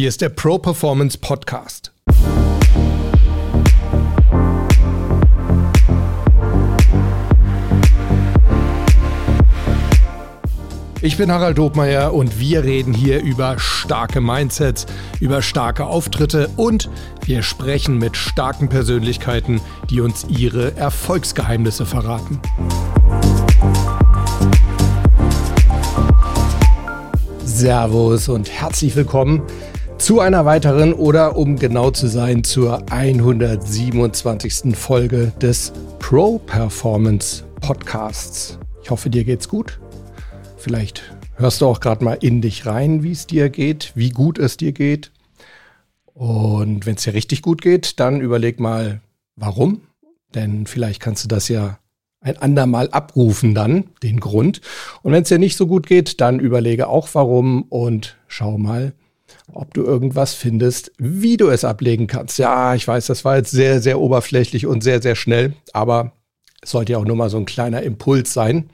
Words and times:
Hier 0.00 0.10
ist 0.10 0.20
der 0.20 0.28
Pro 0.28 0.58
Performance 0.58 1.18
Podcast. 1.18 1.90
Ich 11.00 11.16
bin 11.16 11.32
Harald 11.32 11.58
Dobmeier 11.58 12.14
und 12.14 12.38
wir 12.38 12.62
reden 12.62 12.94
hier 12.94 13.20
über 13.24 13.58
starke 13.58 14.20
Mindsets, 14.20 14.86
über 15.18 15.42
starke 15.42 15.86
Auftritte 15.86 16.48
und 16.56 16.88
wir 17.24 17.42
sprechen 17.42 17.98
mit 17.98 18.16
starken 18.16 18.68
Persönlichkeiten, 18.68 19.60
die 19.90 20.00
uns 20.00 20.26
ihre 20.28 20.76
Erfolgsgeheimnisse 20.76 21.86
verraten. 21.86 22.40
Servus 27.44 28.28
und 28.28 28.48
herzlich 28.48 28.94
willkommen 28.94 29.42
zu 29.98 30.20
einer 30.20 30.44
weiteren 30.46 30.94
oder 30.94 31.36
um 31.36 31.56
genau 31.56 31.90
zu 31.90 32.06
sein 32.06 32.44
zur 32.44 32.90
127. 32.90 34.76
Folge 34.76 35.32
des 35.40 35.72
Pro 35.98 36.38
Performance 36.38 37.44
Podcasts. 37.60 38.58
Ich 38.82 38.90
hoffe, 38.90 39.10
dir 39.10 39.24
geht's 39.24 39.48
gut. 39.48 39.80
Vielleicht 40.56 41.02
hörst 41.34 41.60
du 41.60 41.66
auch 41.66 41.80
gerade 41.80 42.04
mal 42.04 42.16
in 42.20 42.40
dich 42.40 42.64
rein, 42.64 43.02
wie 43.02 43.12
es 43.12 43.26
dir 43.26 43.50
geht, 43.50 43.92
wie 43.96 44.10
gut 44.10 44.38
es 44.38 44.56
dir 44.56 44.72
geht. 44.72 45.10
Und 46.14 46.86
wenn 46.86 46.94
es 46.94 47.02
dir 47.02 47.14
richtig 47.14 47.42
gut 47.42 47.60
geht, 47.60 48.00
dann 48.00 48.20
überleg 48.20 48.60
mal, 48.60 49.00
warum. 49.36 49.82
Denn 50.34 50.66
vielleicht 50.66 51.00
kannst 51.00 51.24
du 51.24 51.28
das 51.28 51.48
ja 51.48 51.78
ein 52.20 52.38
andermal 52.38 52.88
abrufen 52.90 53.54
dann, 53.54 53.84
den 54.02 54.20
Grund. 54.20 54.60
Und 55.02 55.12
wenn 55.12 55.22
es 55.22 55.28
dir 55.28 55.38
nicht 55.38 55.56
so 55.56 55.66
gut 55.66 55.86
geht, 55.86 56.20
dann 56.20 56.40
überlege 56.40 56.88
auch 56.88 57.08
warum 57.12 57.62
und 57.62 58.16
schau 58.26 58.58
mal, 58.58 58.92
ob 59.52 59.74
du 59.74 59.84
irgendwas 59.84 60.34
findest, 60.34 60.92
wie 60.98 61.36
du 61.36 61.48
es 61.48 61.64
ablegen 61.64 62.06
kannst. 62.06 62.38
Ja, 62.38 62.74
ich 62.74 62.86
weiß, 62.86 63.06
das 63.06 63.24
war 63.24 63.36
jetzt 63.36 63.50
sehr, 63.50 63.80
sehr 63.80 64.00
oberflächlich 64.00 64.66
und 64.66 64.82
sehr, 64.82 65.02
sehr 65.02 65.14
schnell, 65.14 65.54
aber 65.72 66.12
es 66.62 66.70
sollte 66.70 66.92
ja 66.92 66.98
auch 66.98 67.04
nur 67.04 67.16
mal 67.16 67.30
so 67.30 67.38
ein 67.38 67.46
kleiner 67.46 67.82
Impuls 67.82 68.32
sein. 68.32 68.70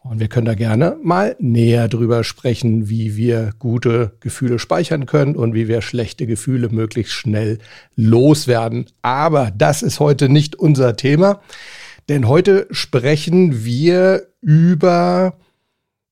Und 0.00 0.20
wir 0.20 0.28
können 0.28 0.46
da 0.46 0.54
gerne 0.54 0.96
mal 1.02 1.36
näher 1.38 1.88
drüber 1.88 2.24
sprechen, 2.24 2.88
wie 2.88 3.16
wir 3.16 3.50
gute 3.58 4.12
Gefühle 4.20 4.58
speichern 4.58 5.06
können 5.06 5.36
und 5.36 5.54
wie 5.54 5.68
wir 5.68 5.82
schlechte 5.82 6.26
Gefühle 6.26 6.68
möglichst 6.70 7.12
schnell 7.12 7.58
loswerden. 7.96 8.86
Aber 9.02 9.50
das 9.50 9.82
ist 9.82 10.00
heute 10.00 10.28
nicht 10.28 10.56
unser 10.56 10.96
Thema, 10.96 11.40
denn 12.08 12.26
heute 12.26 12.68
sprechen 12.70 13.64
wir 13.64 14.28
über 14.40 15.34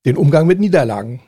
den 0.05 0.17
Umgang 0.17 0.47
mit 0.47 0.61
Niederlagen 0.61 1.23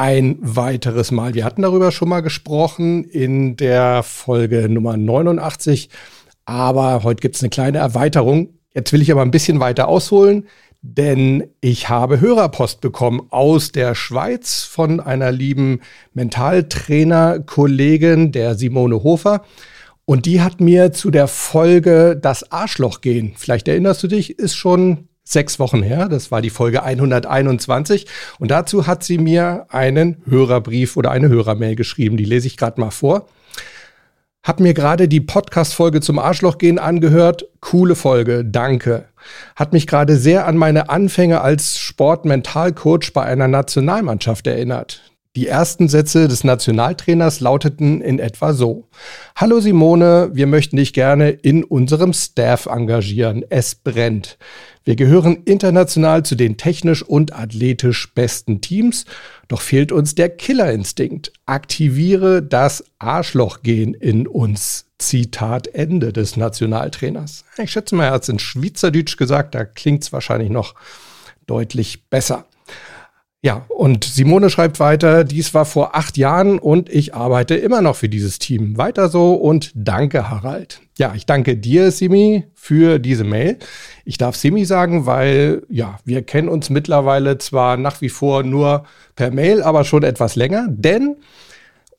ein 0.00 0.38
weiteres 0.40 1.10
Mal. 1.10 1.34
Wir 1.34 1.44
hatten 1.44 1.60
darüber 1.60 1.92
schon 1.92 2.08
mal 2.08 2.22
gesprochen 2.22 3.04
in 3.04 3.56
der 3.56 4.02
Folge 4.02 4.66
Nummer 4.70 4.96
89, 4.96 5.90
aber 6.46 7.02
heute 7.02 7.20
gibt 7.20 7.36
es 7.36 7.42
eine 7.42 7.50
kleine 7.50 7.76
Erweiterung. 7.76 8.54
Jetzt 8.72 8.94
will 8.94 9.02
ich 9.02 9.12
aber 9.12 9.20
ein 9.20 9.30
bisschen 9.30 9.60
weiter 9.60 9.88
ausholen, 9.88 10.46
denn 10.80 11.48
ich 11.60 11.90
habe 11.90 12.18
Hörerpost 12.18 12.80
bekommen 12.80 13.26
aus 13.28 13.72
der 13.72 13.94
Schweiz 13.94 14.62
von 14.62 15.00
einer 15.00 15.32
lieben 15.32 15.80
Mentaltrainer-Kollegin, 16.14 18.32
der 18.32 18.54
Simone 18.54 19.02
Hofer. 19.02 19.44
Und 20.06 20.24
die 20.24 20.40
hat 20.40 20.62
mir 20.62 20.92
zu 20.92 21.10
der 21.10 21.28
Folge 21.28 22.18
Das 22.18 22.50
Arschloch 22.50 23.02
gehen, 23.02 23.34
vielleicht 23.36 23.68
erinnerst 23.68 24.02
du 24.02 24.06
dich, 24.06 24.38
ist 24.38 24.56
schon 24.56 25.09
sechs 25.24 25.58
Wochen 25.58 25.82
her. 25.82 26.08
Das 26.08 26.30
war 26.30 26.42
die 26.42 26.50
Folge 26.50 26.82
121. 26.82 28.06
Und 28.38 28.50
dazu 28.50 28.86
hat 28.86 29.04
sie 29.04 29.18
mir 29.18 29.66
einen 29.68 30.22
Hörerbrief 30.28 30.96
oder 30.96 31.10
eine 31.10 31.28
Hörermail 31.28 31.76
geschrieben. 31.76 32.16
Die 32.16 32.24
lese 32.24 32.46
ich 32.46 32.56
gerade 32.56 32.80
mal 32.80 32.90
vor. 32.90 33.26
Hab 34.42 34.58
mir 34.58 34.72
gerade 34.72 35.06
die 35.06 35.20
Podcast-Folge 35.20 36.00
zum 36.00 36.18
Arschlochgehen 36.18 36.78
angehört. 36.78 37.46
Coole 37.60 37.94
Folge, 37.94 38.42
danke. 38.42 39.04
Hat 39.54 39.74
mich 39.74 39.86
gerade 39.86 40.16
sehr 40.16 40.46
an 40.46 40.56
meine 40.56 40.88
Anfänge 40.88 41.42
als 41.42 41.78
Sportmentalcoach 41.78 43.12
bei 43.12 43.22
einer 43.22 43.48
Nationalmannschaft 43.48 44.46
erinnert. 44.46 45.02
Die 45.36 45.46
ersten 45.46 45.88
Sätze 45.88 46.26
des 46.26 46.42
Nationaltrainers 46.42 47.38
lauteten 47.38 48.00
in 48.00 48.18
etwa 48.18 48.52
so. 48.52 48.88
Hallo 49.36 49.60
Simone, 49.60 50.30
wir 50.32 50.48
möchten 50.48 50.76
dich 50.76 50.92
gerne 50.92 51.30
in 51.30 51.62
unserem 51.62 52.12
Staff 52.14 52.66
engagieren. 52.66 53.44
Es 53.48 53.76
brennt. 53.76 54.38
Wir 54.84 54.96
gehören 54.96 55.42
international 55.44 56.24
zu 56.24 56.36
den 56.36 56.56
technisch 56.56 57.02
und 57.02 57.34
athletisch 57.34 58.14
besten 58.14 58.60
Teams, 58.60 59.04
doch 59.48 59.60
fehlt 59.60 59.92
uns 59.92 60.14
der 60.14 60.30
Killerinstinkt. 60.30 61.32
Aktiviere 61.44 62.42
das 62.42 62.84
Arschlochgehen 62.98 63.94
in 63.94 64.26
uns. 64.26 64.86
Zitat 64.98 65.66
Ende 65.68 66.12
des 66.12 66.36
Nationaltrainers. 66.36 67.44
Ich 67.58 67.72
schätze 67.72 67.94
mal, 67.94 68.04
er 68.04 68.12
hat 68.12 68.22
es 68.22 68.28
in 68.28 68.38
Schweizerdeutsch 68.38 69.16
gesagt, 69.16 69.54
da 69.54 69.64
klingt 69.64 70.02
es 70.02 70.12
wahrscheinlich 70.12 70.50
noch 70.50 70.74
deutlich 71.46 72.08
besser. 72.08 72.46
Ja, 73.42 73.64
und 73.70 74.04
Simone 74.04 74.50
schreibt 74.50 74.80
weiter, 74.80 75.24
dies 75.24 75.54
war 75.54 75.64
vor 75.64 75.96
acht 75.96 76.18
Jahren 76.18 76.58
und 76.58 76.90
ich 76.90 77.14
arbeite 77.14 77.54
immer 77.54 77.80
noch 77.80 77.96
für 77.96 78.10
dieses 78.10 78.38
Team. 78.38 78.76
Weiter 78.76 79.08
so 79.08 79.32
und 79.32 79.72
danke, 79.74 80.28
Harald. 80.28 80.82
Ja, 80.98 81.14
ich 81.14 81.24
danke 81.24 81.56
dir, 81.56 81.90
Simi, 81.90 82.44
für 82.54 82.98
diese 82.98 83.24
Mail. 83.24 83.56
Ich 84.04 84.18
darf 84.18 84.36
Simi 84.36 84.66
sagen, 84.66 85.06
weil, 85.06 85.62
ja, 85.70 85.98
wir 86.04 86.20
kennen 86.20 86.50
uns 86.50 86.68
mittlerweile 86.68 87.38
zwar 87.38 87.78
nach 87.78 88.02
wie 88.02 88.10
vor 88.10 88.42
nur 88.42 88.84
per 89.16 89.30
Mail, 89.30 89.62
aber 89.62 89.84
schon 89.84 90.02
etwas 90.02 90.36
länger, 90.36 90.66
denn 90.68 91.16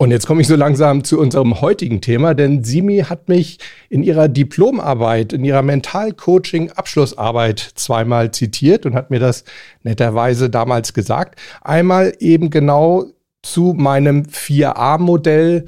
und 0.02 0.10
jetzt 0.10 0.26
komme 0.26 0.42
ich 0.42 0.48
so 0.48 0.56
langsam 0.56 1.04
zu 1.04 1.20
unserem 1.20 1.62
heutigen 1.62 2.02
Thema, 2.02 2.34
denn 2.34 2.64
Simi 2.64 3.06
hat 3.08 3.30
mich 3.30 3.60
in 3.88 4.02
ihrer 4.02 4.30
Diplomarbeit, 4.30 5.32
in 5.32 5.46
ihrer 5.46 5.62
Mentalcoaching-Abschlussarbeit 5.62 7.60
zweimal 7.76 8.32
zitiert 8.32 8.88
und 8.88 8.96
hat 8.96 9.12
mir 9.12 9.20
das 9.20 9.44
netterweise 9.84 10.50
damals 10.50 10.96
gesagt. 10.96 11.40
Einmal 11.62 12.16
eben 12.18 12.50
genau 12.50 13.06
zu 13.44 13.76
meinem 13.78 14.24
4a-Modell 14.24 15.66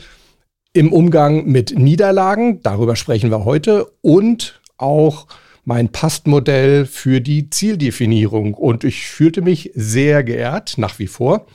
im 0.74 0.92
Umgang 0.92 1.46
mit 1.46 1.78
Niederlagen, 1.78 2.64
darüber 2.64 2.96
sprechen 2.96 3.30
wir 3.30 3.46
heute, 3.46 3.92
und 4.02 4.60
auch 4.78 5.28
mein 5.64 5.90
Pastmodell 5.90 6.88
für 6.88 7.22
die 7.22 7.52
Zieldefinierung. 7.52 8.56
Und 8.56 8.84
ich 8.84 9.06
fühlte 9.06 9.44
mich 9.44 9.70
sehr 9.76 10.24
geehrt, 10.24 10.80
nach 10.80 10.98
wie 10.98 11.06
vor. 11.06 11.46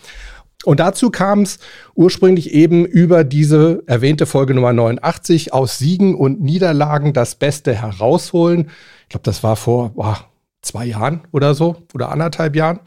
Und 0.64 0.80
dazu 0.80 1.10
kam 1.10 1.42
es 1.42 1.60
ursprünglich 1.94 2.52
eben 2.52 2.84
über 2.84 3.22
diese 3.22 3.82
erwähnte 3.86 4.26
Folge 4.26 4.54
Nummer 4.54 4.72
89 4.72 5.52
aus 5.52 5.78
Siegen 5.78 6.16
und 6.16 6.40
Niederlagen 6.40 7.12
das 7.12 7.36
Beste 7.36 7.74
herausholen. 7.74 8.70
Ich 9.02 9.10
glaube, 9.10 9.22
das 9.24 9.44
war 9.44 9.54
vor 9.54 9.90
boah, 9.90 10.24
zwei 10.62 10.84
Jahren 10.86 11.22
oder 11.30 11.54
so 11.54 11.76
oder 11.94 12.10
anderthalb 12.10 12.56
Jahren. 12.56 12.80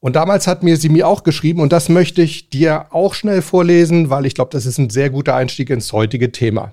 Und 0.00 0.16
damals 0.16 0.48
hat 0.48 0.64
mir 0.64 0.76
sie 0.76 0.88
mir 0.88 1.06
auch 1.06 1.22
geschrieben 1.22 1.60
und 1.60 1.72
das 1.72 1.88
möchte 1.88 2.22
ich 2.22 2.50
dir 2.50 2.86
auch 2.90 3.14
schnell 3.14 3.40
vorlesen, 3.40 4.10
weil 4.10 4.26
ich 4.26 4.34
glaube, 4.34 4.50
das 4.50 4.66
ist 4.66 4.78
ein 4.78 4.90
sehr 4.90 5.10
guter 5.10 5.36
Einstieg 5.36 5.70
ins 5.70 5.92
heutige 5.92 6.32
Thema. 6.32 6.72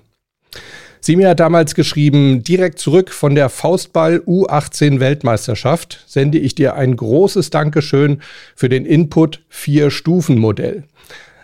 Simi 1.02 1.22
hat 1.22 1.40
damals 1.40 1.74
geschrieben, 1.74 2.42
direkt 2.42 2.78
zurück 2.78 3.10
von 3.10 3.34
der 3.34 3.48
Faustball 3.48 4.18
U18 4.26 5.00
Weltmeisterschaft 5.00 6.04
sende 6.06 6.38
ich 6.38 6.54
dir 6.54 6.74
ein 6.74 6.94
großes 6.94 7.48
Dankeschön 7.48 8.20
für 8.54 8.68
den 8.68 8.84
Input 8.84 9.42
vier 9.48 9.90
Stufen 9.90 10.38
Modell. 10.38 10.84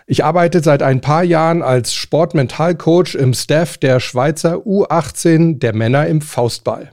Ich 0.05 0.23
arbeite 0.23 0.61
seit 0.61 0.83
ein 0.83 1.01
paar 1.01 1.23
Jahren 1.23 1.63
als 1.63 1.95
Sportmentalcoach 1.95 3.15
im 3.15 3.33
Staff 3.33 3.77
der 3.79 3.99
Schweizer 3.99 4.57
U18 4.57 5.57
der 5.57 5.73
Männer 5.75 6.05
im 6.05 6.21
Faustball. 6.21 6.91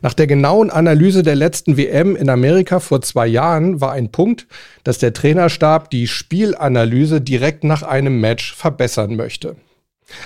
Nach 0.00 0.14
der 0.14 0.26
genauen 0.26 0.70
Analyse 0.70 1.22
der 1.22 1.36
letzten 1.36 1.76
WM 1.76 2.16
in 2.16 2.30
Amerika 2.30 2.80
vor 2.80 3.02
zwei 3.02 3.26
Jahren 3.26 3.80
war 3.80 3.92
ein 3.92 4.10
Punkt, 4.10 4.46
dass 4.84 4.98
der 4.98 5.12
Trainerstab 5.12 5.90
die 5.90 6.06
Spielanalyse 6.06 7.20
direkt 7.20 7.62
nach 7.62 7.82
einem 7.82 8.20
Match 8.20 8.54
verbessern 8.54 9.16
möchte. 9.16 9.56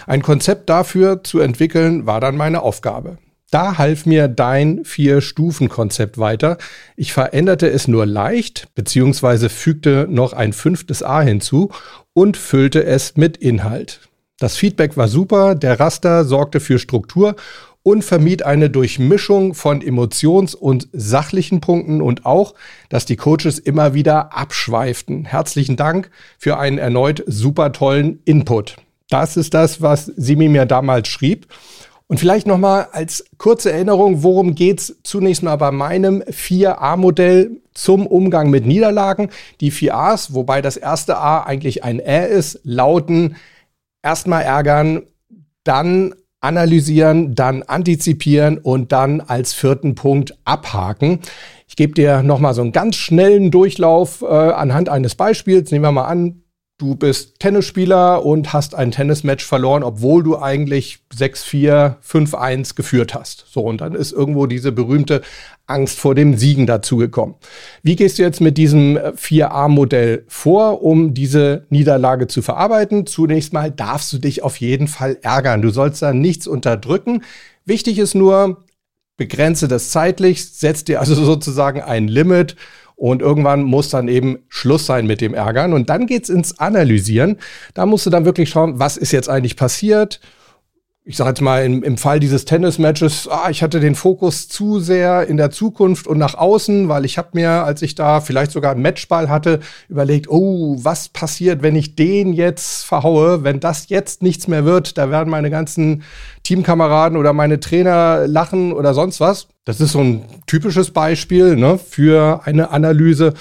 Ein 0.07 0.23
Konzept 0.23 0.69
dafür 0.69 1.23
zu 1.23 1.41
entwickeln 1.41 2.07
war 2.07 2.21
dann 2.21 2.37
meine 2.37 2.63
Aufgabe. 2.63 3.19
Da 3.51 3.79
half 3.79 4.05
mir 4.05 4.29
dein 4.29 4.85
Vier-Stufen-Konzept 4.85 6.19
weiter. 6.19 6.59
Ich 6.97 7.15
veränderte 7.15 7.71
es 7.71 7.89
nur 7.89 8.05
leicht, 8.05 8.69
beziehungsweise 8.75 9.49
fügte 9.49 10.07
noch 10.11 10.35
ein 10.35 10.53
fünftes 10.53 11.03
A 11.03 11.23
hinzu 11.23 11.71
und 12.13 12.37
füllte 12.37 12.85
es 12.85 13.17
mit 13.17 13.39
Inhalt. 13.39 14.01
Das 14.39 14.57
Feedback 14.57 14.99
war 14.99 15.09
super, 15.09 15.55
der 15.55 15.81
Raster 15.81 16.25
sorgte 16.25 16.61
für 16.61 16.79
Struktur 16.79 17.37
und 17.83 18.05
vermied 18.05 18.45
eine 18.45 18.69
Durchmischung 18.69 19.55
von 19.55 19.81
emotions- 19.81 20.55
und 20.55 20.89
sachlichen 20.93 21.63
Punkten 21.63 22.03
und 22.03 22.27
auch, 22.27 22.55
dass 22.91 23.07
die 23.07 23.17
Coaches 23.17 23.59
immer 23.59 23.95
wieder 23.95 24.37
abschweiften. 24.37 25.25
Herzlichen 25.25 25.77
Dank 25.77 26.11
für 26.39 26.59
einen 26.59 26.77
erneut 26.77 27.25
super 27.27 27.73
tollen 27.73 28.21
Input. 28.27 28.77
Das 29.11 29.37
ist 29.37 29.55
das, 29.55 29.81
was 29.81 30.07
Simi 30.07 30.49
mir 30.49 30.67
damals 30.67 31.09
schrieb. 31.09 31.47
Und 32.09 32.19
vielleicht 32.19 32.47
nochmal 32.47 32.89
als 32.93 33.25
kurze 33.37 33.71
Erinnerung, 33.71 34.23
worum 34.23 34.55
geht's 34.55 34.97
zunächst 35.03 35.43
mal 35.43 35.57
bei 35.57 35.71
meinem 35.71 36.23
4a-Modell 36.23 37.51
zum 37.75 38.07
Umgang 38.07 38.49
mit 38.49 38.67
Niederlagen. 38.67 39.29
Die 39.61 39.71
4 39.71 39.95
A's, 39.95 40.33
wobei 40.33 40.63
das 40.63 40.79
erste 40.79 41.19
A 41.19 41.43
eigentlich 41.43 41.85
ein 41.85 42.01
Ä 42.01 42.27
ist, 42.27 42.61
lauten 42.65 43.37
erstmal 44.03 44.43
ärgern, 44.43 45.03
dann 45.65 46.15
analysieren, 46.41 47.35
dann 47.35 47.63
antizipieren 47.63 48.57
und 48.57 48.93
dann 48.93 49.21
als 49.21 49.53
vierten 49.53 49.95
Punkt 49.95 50.39
abhaken. 50.45 51.21
Ich 51.67 51.77
gebe 51.77 51.93
dir 51.93 52.23
nochmal 52.23 52.55
so 52.55 52.63
einen 52.63 52.73
ganz 52.73 52.97
schnellen 52.97 53.51
Durchlauf 53.51 54.23
äh, 54.23 54.27
anhand 54.27 54.89
eines 54.89 55.15
Beispiels. 55.15 55.71
Nehmen 55.71 55.85
wir 55.85 55.93
mal 55.93 56.07
an, 56.07 56.43
du 56.79 56.95
bist 56.95 57.41
Tennisspieler 57.41 58.25
und 58.25 58.53
hast 58.53 58.77
ein 58.77 58.93
Tennismatch 58.93 59.45
verloren, 59.45 59.83
obwohl 59.83 60.23
du 60.23 60.39
eigentlich 60.39 61.01
6-4, 61.13 61.97
5-1 62.01 62.77
geführt 62.77 63.15
hast. 63.15 63.47
So, 63.49 63.63
und 63.63 63.81
dann 63.81 63.95
ist 63.95 64.13
irgendwo 64.13 64.47
diese 64.47 64.71
berühmte 64.71 65.23
Angst 65.67 65.99
vor 65.99 66.15
dem 66.15 66.37
Siegen 66.37 66.67
dazugekommen. 66.67 67.35
Wie 67.83 67.97
gehst 67.97 68.19
du 68.19 68.23
jetzt 68.23 68.41
mit 68.41 68.57
diesem 68.57 68.97
4a-Modell 68.97 70.25
vor, 70.29 70.83
um 70.83 71.15
diese 71.15 71.67
Niederlage 71.69 72.29
zu 72.29 72.43
verarbeiten? 72.43 73.07
Zunächst 73.07 73.53
mal 73.53 73.73
darfst 73.73 74.13
du 74.13 74.19
dich 74.19 74.45
auf 74.45 74.57
jeden 74.59 74.87
Fall 74.87 75.19
ärgern. 75.23 75.63
Du 75.63 75.71
sollst 75.71 76.01
da 76.01 76.13
nichts 76.13 76.47
unterdrücken. 76.47 77.25
Wichtig 77.65 77.99
ist 77.99 78.15
nur, 78.15 78.65
begrenze 79.17 79.67
das 79.67 79.91
zeitlich, 79.91 80.49
setz 80.49 80.85
dir 80.85 81.01
also 81.01 81.15
sozusagen 81.25 81.83
ein 81.83 82.07
Limit 82.07 82.55
und 82.99 83.23
irgendwann 83.23 83.63
muss 83.63 83.91
dann 83.91 84.09
eben 84.09 84.41
Schluss 84.49 84.85
sein 84.85 85.07
mit 85.07 85.21
dem 85.21 85.33
Ärgern. 85.33 85.73
Und 85.73 85.89
dann 85.89 86.07
geht's 86.07 86.29
ins 86.29 86.59
Analysieren. 86.59 87.39
Da 87.73 87.87
musst 87.87 88.05
du 88.07 88.11
dann 88.11 88.25
wirklich 88.25 88.51
schauen, 88.51 88.81
was 88.81 88.97
ist 88.97 89.13
jetzt 89.13 89.29
eigentlich 89.29 89.55
passiert? 89.55 90.21
Ich 91.09 91.17
sage 91.17 91.31
jetzt 91.31 91.41
mal, 91.41 91.65
im, 91.65 91.83
im 91.83 91.97
Fall 91.97 92.21
dieses 92.21 92.45
Tennismatches, 92.45 93.29
ah, 93.29 93.49
ich 93.49 93.63
hatte 93.63 93.81
den 93.81 93.95
Fokus 93.95 94.47
zu 94.47 94.79
sehr 94.79 95.27
in 95.27 95.39
der 95.39 95.51
Zukunft 95.51 96.07
und 96.07 96.19
nach 96.19 96.35
außen, 96.35 96.91
weil 96.91 97.07
ich 97.07 97.17
habe 97.17 97.31
mir, 97.33 97.65
als 97.65 97.81
ich 97.81 97.95
da 97.95 98.21
vielleicht 98.21 98.51
sogar 98.51 98.73
einen 98.73 98.83
Matchball 98.83 99.31
hatte, 99.31 99.61
überlegt, 99.89 100.29
oh, 100.29 100.77
was 100.83 101.09
passiert, 101.09 101.63
wenn 101.63 101.77
ich 101.77 101.97
den 101.97 102.35
jetzt 102.35 102.85
verhaue, 102.85 103.43
wenn 103.43 103.59
das 103.59 103.89
jetzt 103.89 104.23
nichts 104.23 104.49
mehr 104.49 104.67
wird, 104.67 104.99
da 104.99 105.11
werden 105.11 105.31
meine 105.31 105.49
ganzen 105.49 106.03
Teamkameraden 106.43 107.17
oder 107.17 107.33
meine 107.33 107.59
Trainer 107.59 108.27
lachen 108.27 108.75
oder 108.75 108.93
sonst 108.93 109.19
was. 109.19 109.49
Das 109.65 109.81
ist 109.81 109.93
so 109.93 110.01
ein 110.01 110.25
typisches 110.47 110.91
Beispiel 110.91 111.57
ne, 111.57 111.79
für 111.79 112.43
eine 112.45 112.71
Analyse. 112.71 113.33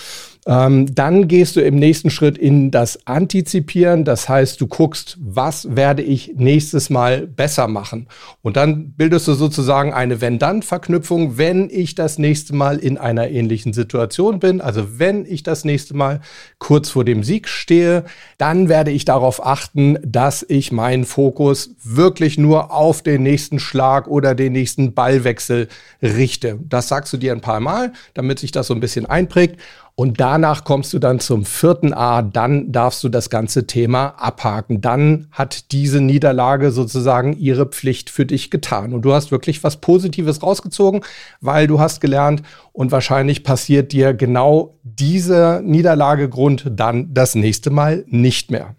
Ähm, 0.48 0.96
dann 0.96 1.28
gehst 1.28 1.58
du 1.58 1.62
im 1.62 1.76
nächsten 1.76 2.10
Schritt 2.10 2.38
in 2.38 2.72
das 2.72 3.06
Antizipieren. 3.06 4.06
Das 4.06 4.30
heißt, 4.30 4.62
du 4.62 4.68
guckst, 4.68 5.18
was 5.20 5.76
werde 5.76 6.02
ich 6.02 6.36
nächstes 6.38 6.90
Mal 6.90 7.28
besser 7.28 7.68
machen. 7.68 8.08
Und 8.42 8.56
dann 8.56 8.92
bildest 8.92 9.28
du 9.28 9.34
sozusagen 9.34 9.94
eine 9.94 10.22
Wenn-Dann-Verknüpfung, 10.22 11.38
wenn 11.38 11.70
ich 11.70 11.96
das 11.96 12.18
nächste 12.18 12.56
Mal 12.56 12.78
in 12.78 12.98
einer 12.98 13.28
ähnlichen 13.30 13.74
Situation 13.74 14.40
bin. 14.40 14.62
Also 14.62 15.00
wenn 15.00 15.26
ich 15.26 15.44
das 15.44 15.66
nächste 15.66 15.98
Mal 15.98 16.22
kurz 16.60 16.90
vor 16.90 17.04
dem 17.04 17.24
Sieg 17.24 17.50
stehe, 17.50 18.06
dann 18.38 18.70
werde 18.70 18.92
ich 18.92 19.04
darauf 19.04 19.46
achten, 19.46 19.98
dass 20.02 20.46
ich 20.48 20.72
meinen 20.72 21.04
Fokus 21.04 21.76
wirklich 21.84 22.38
nur 22.38 22.72
auf 22.72 23.02
den 23.02 23.22
nächsten 23.22 23.60
Schlag 23.60 24.08
oder 24.08 24.34
den 24.34 24.54
nächsten 24.54 24.94
Ballwechsel 24.94 25.68
richte. 26.02 26.58
Das 26.70 26.88
sagst 26.88 27.12
du 27.12 27.18
dir 27.18 27.34
ein 27.34 27.42
paar 27.42 27.60
Mal, 27.60 27.92
damit 28.14 28.40
sich 28.40 28.54
das 28.54 28.68
so 28.68 28.74
ein 28.74 28.80
bisschen 28.80 29.06
einprägt. 29.06 29.60
Und 30.00 30.20
danach 30.20 30.64
kommst 30.64 30.94
du 30.94 31.00
dann 31.00 31.20
zum 31.20 31.44
vierten 31.44 31.92
A, 31.92 32.22
dann 32.22 32.72
darfst 32.72 33.04
du 33.04 33.10
das 33.10 33.32
ganze 33.32 33.66
Thema 33.66 34.10
abhaken. 34.20 34.80
Dann 34.80 35.26
hat 35.32 35.72
diese 35.72 36.02
Niederlage 36.02 36.70
sozusagen 36.70 37.34
ihre 37.34 37.66
Pflicht 37.66 38.12
für 38.12 38.28
dich 38.28 38.52
getan. 38.52 38.94
Und 38.94 39.02
du 39.02 39.14
hast 39.14 39.32
wirklich 39.32 39.64
was 39.64 39.78
Positives 39.78 40.44
rausgezogen, 40.44 41.02
weil 41.42 41.66
du 41.66 41.80
hast 41.80 42.00
gelernt 42.00 42.44
und 42.74 42.92
wahrscheinlich 42.92 43.44
passiert 43.44 43.92
dir 43.92 44.14
genau 44.14 44.78
dieser 44.84 45.62
Niederlagegrund 45.62 46.70
dann 46.76 47.12
das 47.16 47.34
nächste 47.34 47.72
Mal 47.72 48.06
nicht 48.08 48.52
mehr. 48.52 48.76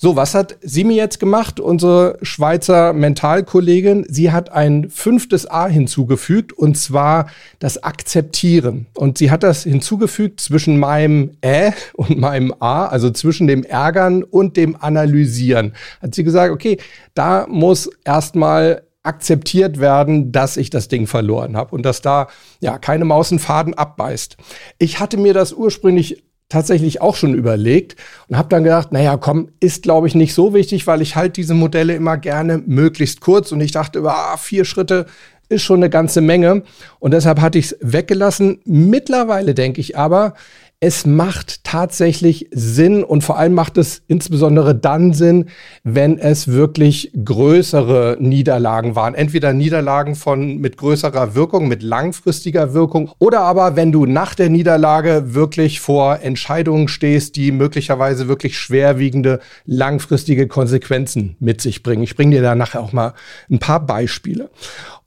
So, 0.00 0.14
was 0.14 0.32
hat 0.32 0.56
Simi 0.62 0.94
jetzt 0.94 1.18
gemacht, 1.18 1.58
unsere 1.58 2.18
Schweizer 2.22 2.92
Mentalkollegin? 2.92 4.06
Sie 4.08 4.30
hat 4.30 4.52
ein 4.52 4.90
fünftes 4.90 5.50
A 5.50 5.66
hinzugefügt 5.66 6.52
und 6.52 6.78
zwar 6.78 7.26
das 7.58 7.82
Akzeptieren. 7.82 8.86
Und 8.94 9.18
sie 9.18 9.32
hat 9.32 9.42
das 9.42 9.64
hinzugefügt 9.64 10.38
zwischen 10.38 10.78
meinem 10.78 11.32
Ä 11.44 11.72
und 11.94 12.16
meinem 12.16 12.54
A, 12.60 12.86
also 12.86 13.10
zwischen 13.10 13.48
dem 13.48 13.64
Ärgern 13.64 14.22
und 14.22 14.56
dem 14.56 14.80
Analysieren. 14.80 15.72
Hat 16.00 16.14
sie 16.14 16.22
gesagt, 16.22 16.52
okay, 16.52 16.78
da 17.14 17.48
muss 17.48 17.90
erstmal 18.04 18.82
akzeptiert 19.02 19.80
werden, 19.80 20.30
dass 20.30 20.56
ich 20.56 20.70
das 20.70 20.86
Ding 20.86 21.08
verloren 21.08 21.56
habe 21.56 21.74
und 21.74 21.82
dass 21.82 22.02
da 22.02 22.28
ja 22.60 22.78
keine 22.78 23.04
Maus 23.04 23.34
Faden 23.38 23.74
abbeißt. 23.74 24.36
Ich 24.78 25.00
hatte 25.00 25.16
mir 25.16 25.34
das 25.34 25.52
ursprünglich 25.52 26.22
tatsächlich 26.48 27.00
auch 27.00 27.14
schon 27.14 27.34
überlegt 27.34 27.96
und 28.28 28.36
habe 28.36 28.48
dann 28.48 28.64
gedacht, 28.64 28.92
naja, 28.92 29.16
komm, 29.16 29.48
ist 29.60 29.82
glaube 29.82 30.06
ich 30.06 30.14
nicht 30.14 30.34
so 30.34 30.54
wichtig, 30.54 30.86
weil 30.86 31.02
ich 31.02 31.16
halt 31.16 31.36
diese 31.36 31.54
Modelle 31.54 31.94
immer 31.94 32.16
gerne 32.16 32.62
möglichst 32.64 33.20
kurz 33.20 33.52
und 33.52 33.60
ich 33.60 33.72
dachte, 33.72 34.02
ah, 34.04 34.36
vier 34.36 34.64
Schritte 34.64 35.06
ist 35.48 35.62
schon 35.62 35.80
eine 35.80 35.90
ganze 35.90 36.20
Menge 36.20 36.62
und 36.98 37.12
deshalb 37.12 37.40
hatte 37.40 37.58
ich 37.58 37.66
es 37.66 37.78
weggelassen. 37.80 38.60
Mittlerweile 38.64 39.54
denke 39.54 39.80
ich 39.80 39.96
aber, 39.96 40.34
es 40.80 41.06
macht 41.06 41.64
tatsächlich 41.64 42.46
Sinn 42.52 43.02
und 43.02 43.24
vor 43.24 43.36
allem 43.36 43.52
macht 43.52 43.78
es 43.78 44.00
insbesondere 44.06 44.76
dann 44.76 45.12
Sinn, 45.12 45.46
wenn 45.82 46.18
es 46.18 46.46
wirklich 46.46 47.10
größere 47.24 48.16
Niederlagen 48.20 48.94
waren. 48.94 49.16
Entweder 49.16 49.52
Niederlagen 49.52 50.14
von 50.14 50.58
mit 50.58 50.76
größerer 50.76 51.34
Wirkung, 51.34 51.66
mit 51.66 51.82
langfristiger 51.82 52.74
Wirkung 52.74 53.10
oder 53.18 53.40
aber 53.40 53.74
wenn 53.74 53.90
du 53.90 54.06
nach 54.06 54.36
der 54.36 54.50
Niederlage 54.50 55.34
wirklich 55.34 55.80
vor 55.80 56.20
Entscheidungen 56.20 56.86
stehst, 56.86 57.34
die 57.34 57.50
möglicherweise 57.50 58.28
wirklich 58.28 58.56
schwerwiegende 58.56 59.40
langfristige 59.64 60.46
Konsequenzen 60.46 61.36
mit 61.40 61.60
sich 61.60 61.82
bringen. 61.82 62.04
Ich 62.04 62.14
bringe 62.14 62.36
dir 62.36 62.42
da 62.42 62.54
nachher 62.54 62.82
auch 62.82 62.92
mal 62.92 63.14
ein 63.50 63.58
paar 63.58 63.84
Beispiele. 63.84 64.48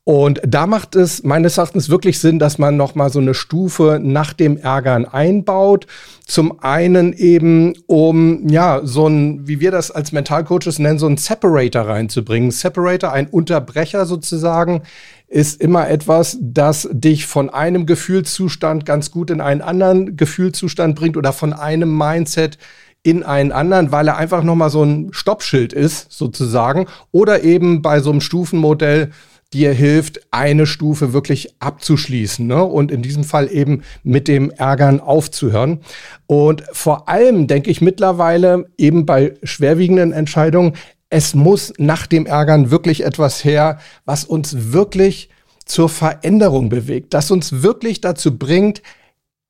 Und 0.03 0.41
da 0.43 0.65
macht 0.65 0.95
es 0.95 1.23
meines 1.23 1.57
Erachtens 1.57 1.89
wirklich 1.89 2.19
Sinn, 2.19 2.39
dass 2.39 2.57
man 2.57 2.75
noch 2.75 2.95
mal 2.95 3.11
so 3.11 3.19
eine 3.19 3.35
Stufe 3.35 3.99
nach 4.01 4.33
dem 4.33 4.57
Ärgern 4.57 5.05
einbaut. 5.05 5.85
Zum 6.25 6.59
einen 6.59 7.13
eben, 7.13 7.73
um 7.85 8.49
ja 8.49 8.81
so 8.83 9.07
ein, 9.07 9.47
wie 9.47 9.59
wir 9.59 9.69
das 9.69 9.91
als 9.91 10.11
Mentalcoaches 10.11 10.79
nennen, 10.79 10.97
so 10.97 11.05
ein 11.05 11.17
Separator 11.17 11.83
reinzubringen. 11.83 12.49
Separator, 12.49 13.11
ein 13.11 13.27
Unterbrecher 13.27 14.07
sozusagen, 14.07 14.81
ist 15.27 15.61
immer 15.61 15.87
etwas, 15.87 16.37
das 16.41 16.89
dich 16.91 17.27
von 17.27 17.51
einem 17.51 17.85
Gefühlszustand 17.85 18.87
ganz 18.87 19.11
gut 19.11 19.29
in 19.29 19.39
einen 19.39 19.61
anderen 19.61 20.17
Gefühlszustand 20.17 20.95
bringt 20.95 21.15
oder 21.15 21.31
von 21.31 21.53
einem 21.53 21.95
Mindset 21.95 22.57
in 23.03 23.23
einen 23.23 23.51
anderen, 23.51 23.91
weil 23.91 24.07
er 24.07 24.17
einfach 24.17 24.43
noch 24.43 24.55
mal 24.55 24.69
so 24.69 24.83
ein 24.83 25.09
Stoppschild 25.11 25.73
ist 25.73 26.11
sozusagen 26.11 26.87
oder 27.11 27.43
eben 27.43 27.81
bei 27.81 27.99
so 27.99 28.11
einem 28.11 28.21
Stufenmodell 28.21 29.11
dir 29.53 29.73
hilft, 29.73 30.21
eine 30.31 30.65
Stufe 30.65 31.13
wirklich 31.13 31.55
abzuschließen 31.59 32.47
ne? 32.47 32.63
und 32.63 32.91
in 32.91 33.01
diesem 33.01 33.23
Fall 33.23 33.51
eben 33.51 33.83
mit 34.03 34.27
dem 34.27 34.49
Ärgern 34.51 34.99
aufzuhören. 34.99 35.81
Und 36.25 36.63
vor 36.71 37.09
allem 37.09 37.47
denke 37.47 37.69
ich 37.69 37.81
mittlerweile 37.81 38.65
eben 38.77 39.05
bei 39.05 39.33
schwerwiegenden 39.43 40.13
Entscheidungen, 40.13 40.73
es 41.09 41.35
muss 41.35 41.73
nach 41.77 42.07
dem 42.07 42.25
Ärgern 42.25 42.71
wirklich 42.71 43.03
etwas 43.03 43.43
her, 43.43 43.79
was 44.05 44.23
uns 44.23 44.71
wirklich 44.71 45.29
zur 45.65 45.89
Veränderung 45.89 46.69
bewegt, 46.69 47.13
das 47.13 47.31
uns 47.31 47.61
wirklich 47.61 47.99
dazu 47.99 48.37
bringt, 48.37 48.81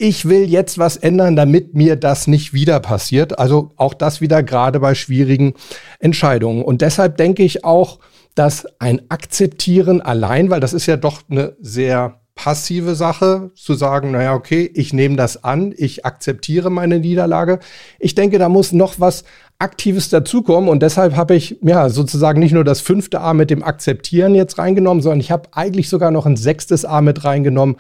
ich 0.02 0.28
will 0.28 0.50
jetzt 0.50 0.80
was 0.80 0.98
ändern, 0.98 1.36
damit 1.36 1.76
mir 1.76 1.96
das 1.96 2.26
nicht 2.26 2.54
wieder 2.54 2.80
passiert. 2.80 3.38
Also 3.38 3.72
auch 3.76 3.94
das 3.94 4.20
wieder 4.20 4.42
gerade 4.42 4.80
bei 4.80 4.96
schwierigen 4.96 5.54
Entscheidungen. 6.00 6.64
Und 6.64 6.82
deshalb 6.82 7.18
denke 7.18 7.44
ich 7.44 7.64
auch, 7.64 8.00
dass 8.36 8.66
ein 8.80 9.10
Akzeptieren 9.10 10.02
allein, 10.02 10.50
weil 10.50 10.60
das 10.60 10.74
ist 10.74 10.86
ja 10.86 10.98
doch 10.98 11.22
eine 11.30 11.56
sehr 11.60 12.22
passive 12.36 12.96
Sache, 12.96 13.52
zu 13.56 13.74
sagen, 13.74 14.12
naja, 14.12 14.34
okay, 14.34 14.70
ich 14.74 14.94
nehme 14.94 15.16
das 15.16 15.44
an, 15.44 15.74
ich 15.78 16.06
akzeptiere 16.06 16.70
meine 16.70 17.00
Niederlage. 17.00 17.60
Ich 18.00 18.16
denke, 18.16 18.40
da 18.40 18.50
muss 18.50 18.72
noch 18.72 19.00
was 19.00 19.26
Aktives 19.60 20.10
dazukommen 20.10 20.70
und 20.70 20.82
deshalb 20.82 21.16
habe 21.16 21.36
ich 21.36 21.60
ja 21.62 21.90
sozusagen 21.90 22.40
nicht 22.40 22.54
nur 22.54 22.64
das 22.64 22.82
fünfte 22.82 23.22
A 23.22 23.34
mit 23.34 23.52
dem 23.52 23.64
Akzeptieren 23.64 24.34
jetzt 24.34 24.58
reingenommen, 24.58 25.04
sondern 25.04 25.20
ich 25.20 25.32
habe 25.32 25.50
eigentlich 25.52 25.88
sogar 25.90 26.10
noch 26.10 26.26
ein 26.26 26.38
sechstes 26.38 26.84
A 26.84 27.02
mit 27.02 27.24
reingenommen 27.24 27.76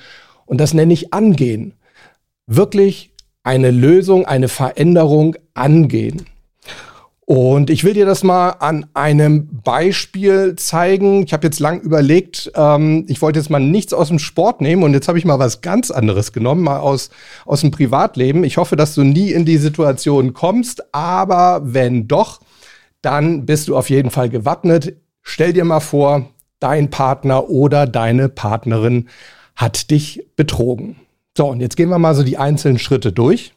und 0.46 0.62
das 0.62 0.74
nenne 0.74 0.94
ich 0.94 1.14
Angehen. 1.14 1.74
Wirklich 2.46 3.16
eine 3.44 3.72
Lösung, 3.72 4.26
eine 4.26 4.48
Veränderung 4.48 5.36
angehen. 5.56 6.28
Und 7.32 7.70
ich 7.70 7.86
will 7.86 7.94
dir 7.94 8.06
das 8.06 8.26
mal 8.26 8.50
an 8.60 8.88
einem 8.94 9.48
Beispiel 9.64 10.58
zeigen. 10.58 11.24
Ich 11.24 11.32
habe 11.32 11.48
jetzt 11.48 11.62
lang 11.62 11.80
überlegt, 11.80 12.52
ähm, 12.56 13.06
ich 13.08 13.22
wollte 13.22 13.40
jetzt 13.40 13.50
mal 13.50 13.62
nichts 13.62 13.94
aus 13.94 14.10
dem 14.10 14.20
Sport 14.20 14.60
nehmen 14.60 14.84
und 14.84 14.94
jetzt 14.94 15.08
habe 15.08 15.18
ich 15.18 15.24
mal 15.24 15.40
was 15.40 15.62
ganz 15.62 15.92
anderes 15.92 16.34
genommen, 16.34 16.62
mal 16.62 16.80
aus, 16.80 17.10
aus 17.46 17.62
dem 17.62 17.72
Privatleben. 17.72 18.44
Ich 18.44 18.58
hoffe, 18.58 18.76
dass 18.76 18.96
du 18.96 19.06
nie 19.06 19.32
in 19.32 19.46
die 19.46 19.56
Situation 19.56 20.34
kommst, 20.34 20.94
aber 20.94 21.62
wenn 21.64 22.10
doch, 22.10 22.42
dann 23.02 23.46
bist 23.46 23.70
du 23.70 23.78
auf 23.78 23.90
jeden 23.90 24.10
Fall 24.10 24.28
gewappnet. 24.28 24.98
Stell 25.22 25.54
dir 25.54 25.64
mal 25.64 25.80
vor, 25.80 26.26
dein 26.60 26.90
Partner 26.90 27.50
oder 27.50 27.88
deine 27.88 28.28
Partnerin 28.28 29.08
hat 29.56 29.90
dich 29.90 30.26
betrogen. 30.36 30.98
So, 31.38 31.48
und 31.48 31.62
jetzt 31.62 31.78
gehen 31.78 31.88
wir 31.88 31.98
mal 31.98 32.14
so 32.14 32.24
die 32.24 32.38
einzelnen 32.38 32.78
Schritte 32.78 33.14
durch. 33.14 33.54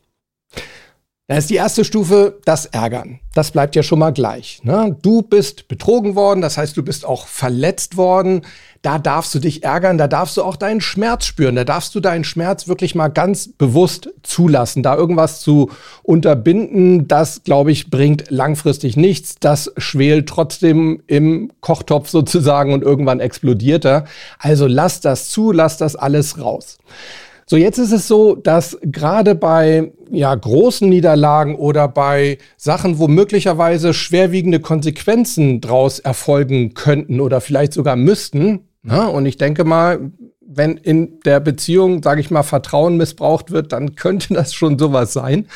Da 1.27 1.39
ist 1.39 1.49
die 1.49 1.55
erste 1.55 1.87
Stufe 1.87 2.39
das 2.45 2.67
Ärgern. 2.67 3.19
Das 3.33 3.51
bleibt 3.51 3.75
ja 3.77 3.83
schon 3.83 3.99
mal 3.99 4.11
gleich. 4.11 4.61
Ne? 4.63 4.95
Du 5.01 5.23
bist 5.23 5.69
betrogen 5.69 6.17
worden, 6.17 6.43
das 6.43 6.59
heißt, 6.59 6.77
du 6.77 6.83
bist 6.83 7.07
auch 7.07 7.29
verletzt 7.29 7.97
worden. 7.97 8.43
Da 8.83 8.99
darfst 8.99 9.35
du 9.35 9.39
dich 9.39 9.63
ärgern, 9.65 9.97
da 9.97 10.07
darfst 10.07 10.37
du 10.37 10.43
auch 10.43 10.57
deinen 10.57 10.83
Schmerz 10.83 11.25
spüren, 11.25 11.57
da 11.57 11.65
darfst 11.65 11.95
du 11.95 12.01
deinen 12.01 12.25
Schmerz 12.25 12.69
wirklich 12.69 12.95
mal 12.95 13.09
ganz 13.09 13.49
bewusst 13.49 14.11
zulassen. 14.23 14.83
Da 14.83 14.95
irgendwas 14.97 15.41
zu 15.41 15.71
unterbinden, 16.03 17.09
das, 17.09 17.43
glaube 17.43 17.73
ich, 17.73 17.89
bringt 17.89 18.31
langfristig 18.31 18.99
nichts. 18.99 19.37
Das 19.41 19.73
schwelt 19.79 20.29
trotzdem 20.29 21.03
im 21.07 21.51
Kochtopf 21.63 22.11
sozusagen 22.11 22.75
und 22.75 22.83
irgendwann 22.83 23.21
explodiert 23.21 23.87
er. 23.87 24.05
Also 24.39 24.67
lass 24.67 25.01
das 25.01 25.31
zu, 25.31 25.53
lass 25.53 25.79
das 25.79 25.97
alles 25.97 26.39
raus. 26.39 26.77
So, 27.47 27.57
jetzt 27.57 27.79
ist 27.79 27.93
es 27.93 28.09
so, 28.09 28.35
dass 28.35 28.79
gerade 28.83 29.35
bei 29.35 29.93
ja, 30.11 30.35
großen 30.35 30.89
Niederlagen 30.89 31.57
oder 31.57 31.89
bei 31.89 32.39
Sachen, 32.57 32.99
wo 32.99 33.09
möglicherweise 33.09 33.93
schwerwiegende 33.93 34.61
Konsequenzen 34.61 35.61
draus 35.61 35.99
erfolgen 35.99 36.75
könnten 36.75 37.21
oder 37.21 37.41
vielleicht 37.41 37.75
sogar 37.75 37.97
müssten, 37.97 38.69
na, 38.83 39.05
ne, 39.05 39.11
und 39.11 39.25
ich 39.25 39.39
denke 39.39 39.65
mal, 39.65 40.11
wenn 40.47 40.77
in 40.77 41.21
der 41.25 41.41
Beziehung, 41.41 42.03
sage 42.03 42.21
ich 42.21 42.31
mal, 42.31 42.43
Vertrauen 42.43 42.99
missbraucht 42.99 43.51
wird, 43.51 43.73
dann 43.73 43.95
könnte 43.97 44.35
das 44.35 44.55
schon 44.55 44.79
sowas 44.79 45.13
sein 45.13 45.47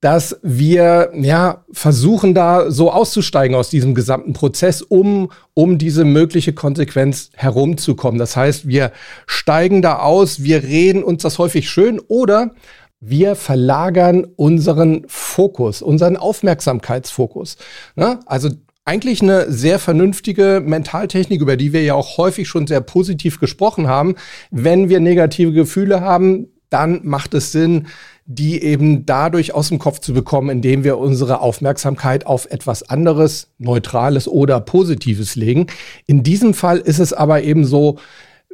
dass 0.00 0.38
wir 0.42 1.10
ja 1.14 1.64
versuchen 1.72 2.34
da 2.34 2.70
so 2.70 2.92
auszusteigen 2.92 3.56
aus 3.56 3.68
diesem 3.68 3.94
gesamten 3.94 4.32
Prozess, 4.32 4.80
um 4.82 5.30
um 5.54 5.78
diese 5.78 6.04
mögliche 6.04 6.52
Konsequenz 6.52 7.30
herumzukommen. 7.34 8.18
Das 8.18 8.36
heißt, 8.36 8.68
wir 8.68 8.92
steigen 9.26 9.82
da 9.82 9.98
aus, 9.98 10.42
wir 10.42 10.62
reden 10.62 11.02
uns 11.02 11.22
das 11.22 11.38
häufig 11.38 11.68
schön 11.68 12.00
oder 12.06 12.52
wir 13.00 13.34
verlagern 13.36 14.26
unseren 14.36 15.04
Fokus, 15.08 15.82
unseren 15.82 16.16
Aufmerksamkeitsfokus. 16.16 17.56
Ne? 17.96 18.20
Also 18.26 18.50
eigentlich 18.84 19.20
eine 19.20 19.52
sehr 19.52 19.78
vernünftige 19.78 20.62
Mentaltechnik, 20.64 21.40
über 21.40 21.56
die 21.56 21.72
wir 21.72 21.82
ja 21.82 21.94
auch 21.94 22.16
häufig 22.18 22.48
schon 22.48 22.66
sehr 22.66 22.80
positiv 22.80 23.38
gesprochen 23.38 23.86
haben. 23.86 24.14
Wenn 24.50 24.88
wir 24.88 25.00
negative 25.00 25.52
Gefühle 25.52 26.00
haben, 26.00 26.48
dann 26.70 27.00
macht 27.04 27.34
es 27.34 27.52
Sinn, 27.52 27.88
die 28.30 28.62
eben 28.62 29.06
dadurch 29.06 29.54
aus 29.54 29.68
dem 29.68 29.78
Kopf 29.78 30.00
zu 30.00 30.12
bekommen, 30.12 30.50
indem 30.50 30.84
wir 30.84 30.98
unsere 30.98 31.40
Aufmerksamkeit 31.40 32.26
auf 32.26 32.44
etwas 32.50 32.82
anderes, 32.82 33.48
Neutrales 33.56 34.28
oder 34.28 34.60
Positives 34.60 35.34
legen. 35.34 35.66
In 36.06 36.22
diesem 36.22 36.52
Fall 36.52 36.76
ist 36.76 36.98
es 36.98 37.14
aber 37.14 37.42
eben 37.42 37.64
so, 37.64 37.98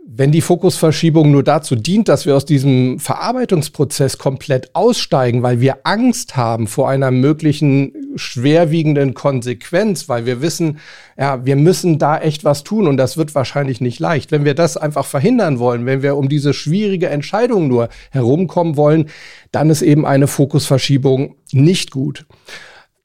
wenn 0.07 0.33
die 0.33 0.43
Fokusverschiebung 0.43 1.31
nur 1.31 1.43
dazu 1.43 1.77
dient, 1.77 2.09
dass 2.09 2.27
wir 2.27 2.37
aus 2.37 2.45
diesem 2.45 2.99
Verarbeitungsprozess 2.99 4.19
komplett 4.19 4.75
aussteigen, 4.75 5.43
weil 5.43 5.61
wir 5.61 5.79
Angst 5.85 6.37
haben 6.37 6.67
vor 6.67 6.91
einer 6.91 7.11
möglichen 7.11 7.93
schwerwiegenden 8.15 9.15
Konsequenz, 9.15 10.09
weil 10.09 10.27
wir 10.27 10.43
wissen, 10.43 10.79
ja, 11.19 11.45
wir 11.47 11.57
müssen 11.57 11.99
da 11.99 12.19
echt 12.19 12.45
was 12.45 12.65
tun 12.65 12.87
und 12.87 12.99
das 12.99 13.17
wird 13.17 13.35
wahrscheinlich 13.35 13.81
nicht 13.81 13.99
leicht. 13.99 14.31
Wenn 14.31 14.45
wir 14.45 14.55
das 14.55 14.77
einfach 14.77 15.07
verhindern 15.07 15.59
wollen, 15.59 15.87
wenn 15.87 16.03
wir 16.03 16.17
um 16.17 16.29
diese 16.29 16.53
schwierige 16.53 17.09
Entscheidung 17.09 17.67
nur 17.67 17.89
herumkommen 18.11 18.77
wollen, 18.77 19.09
dann 19.53 19.71
ist 19.71 19.83
eben 19.83 20.05
eine 20.05 20.27
Fokusverschiebung 20.27 21.37
nicht 21.51 21.91
gut. 21.91 22.27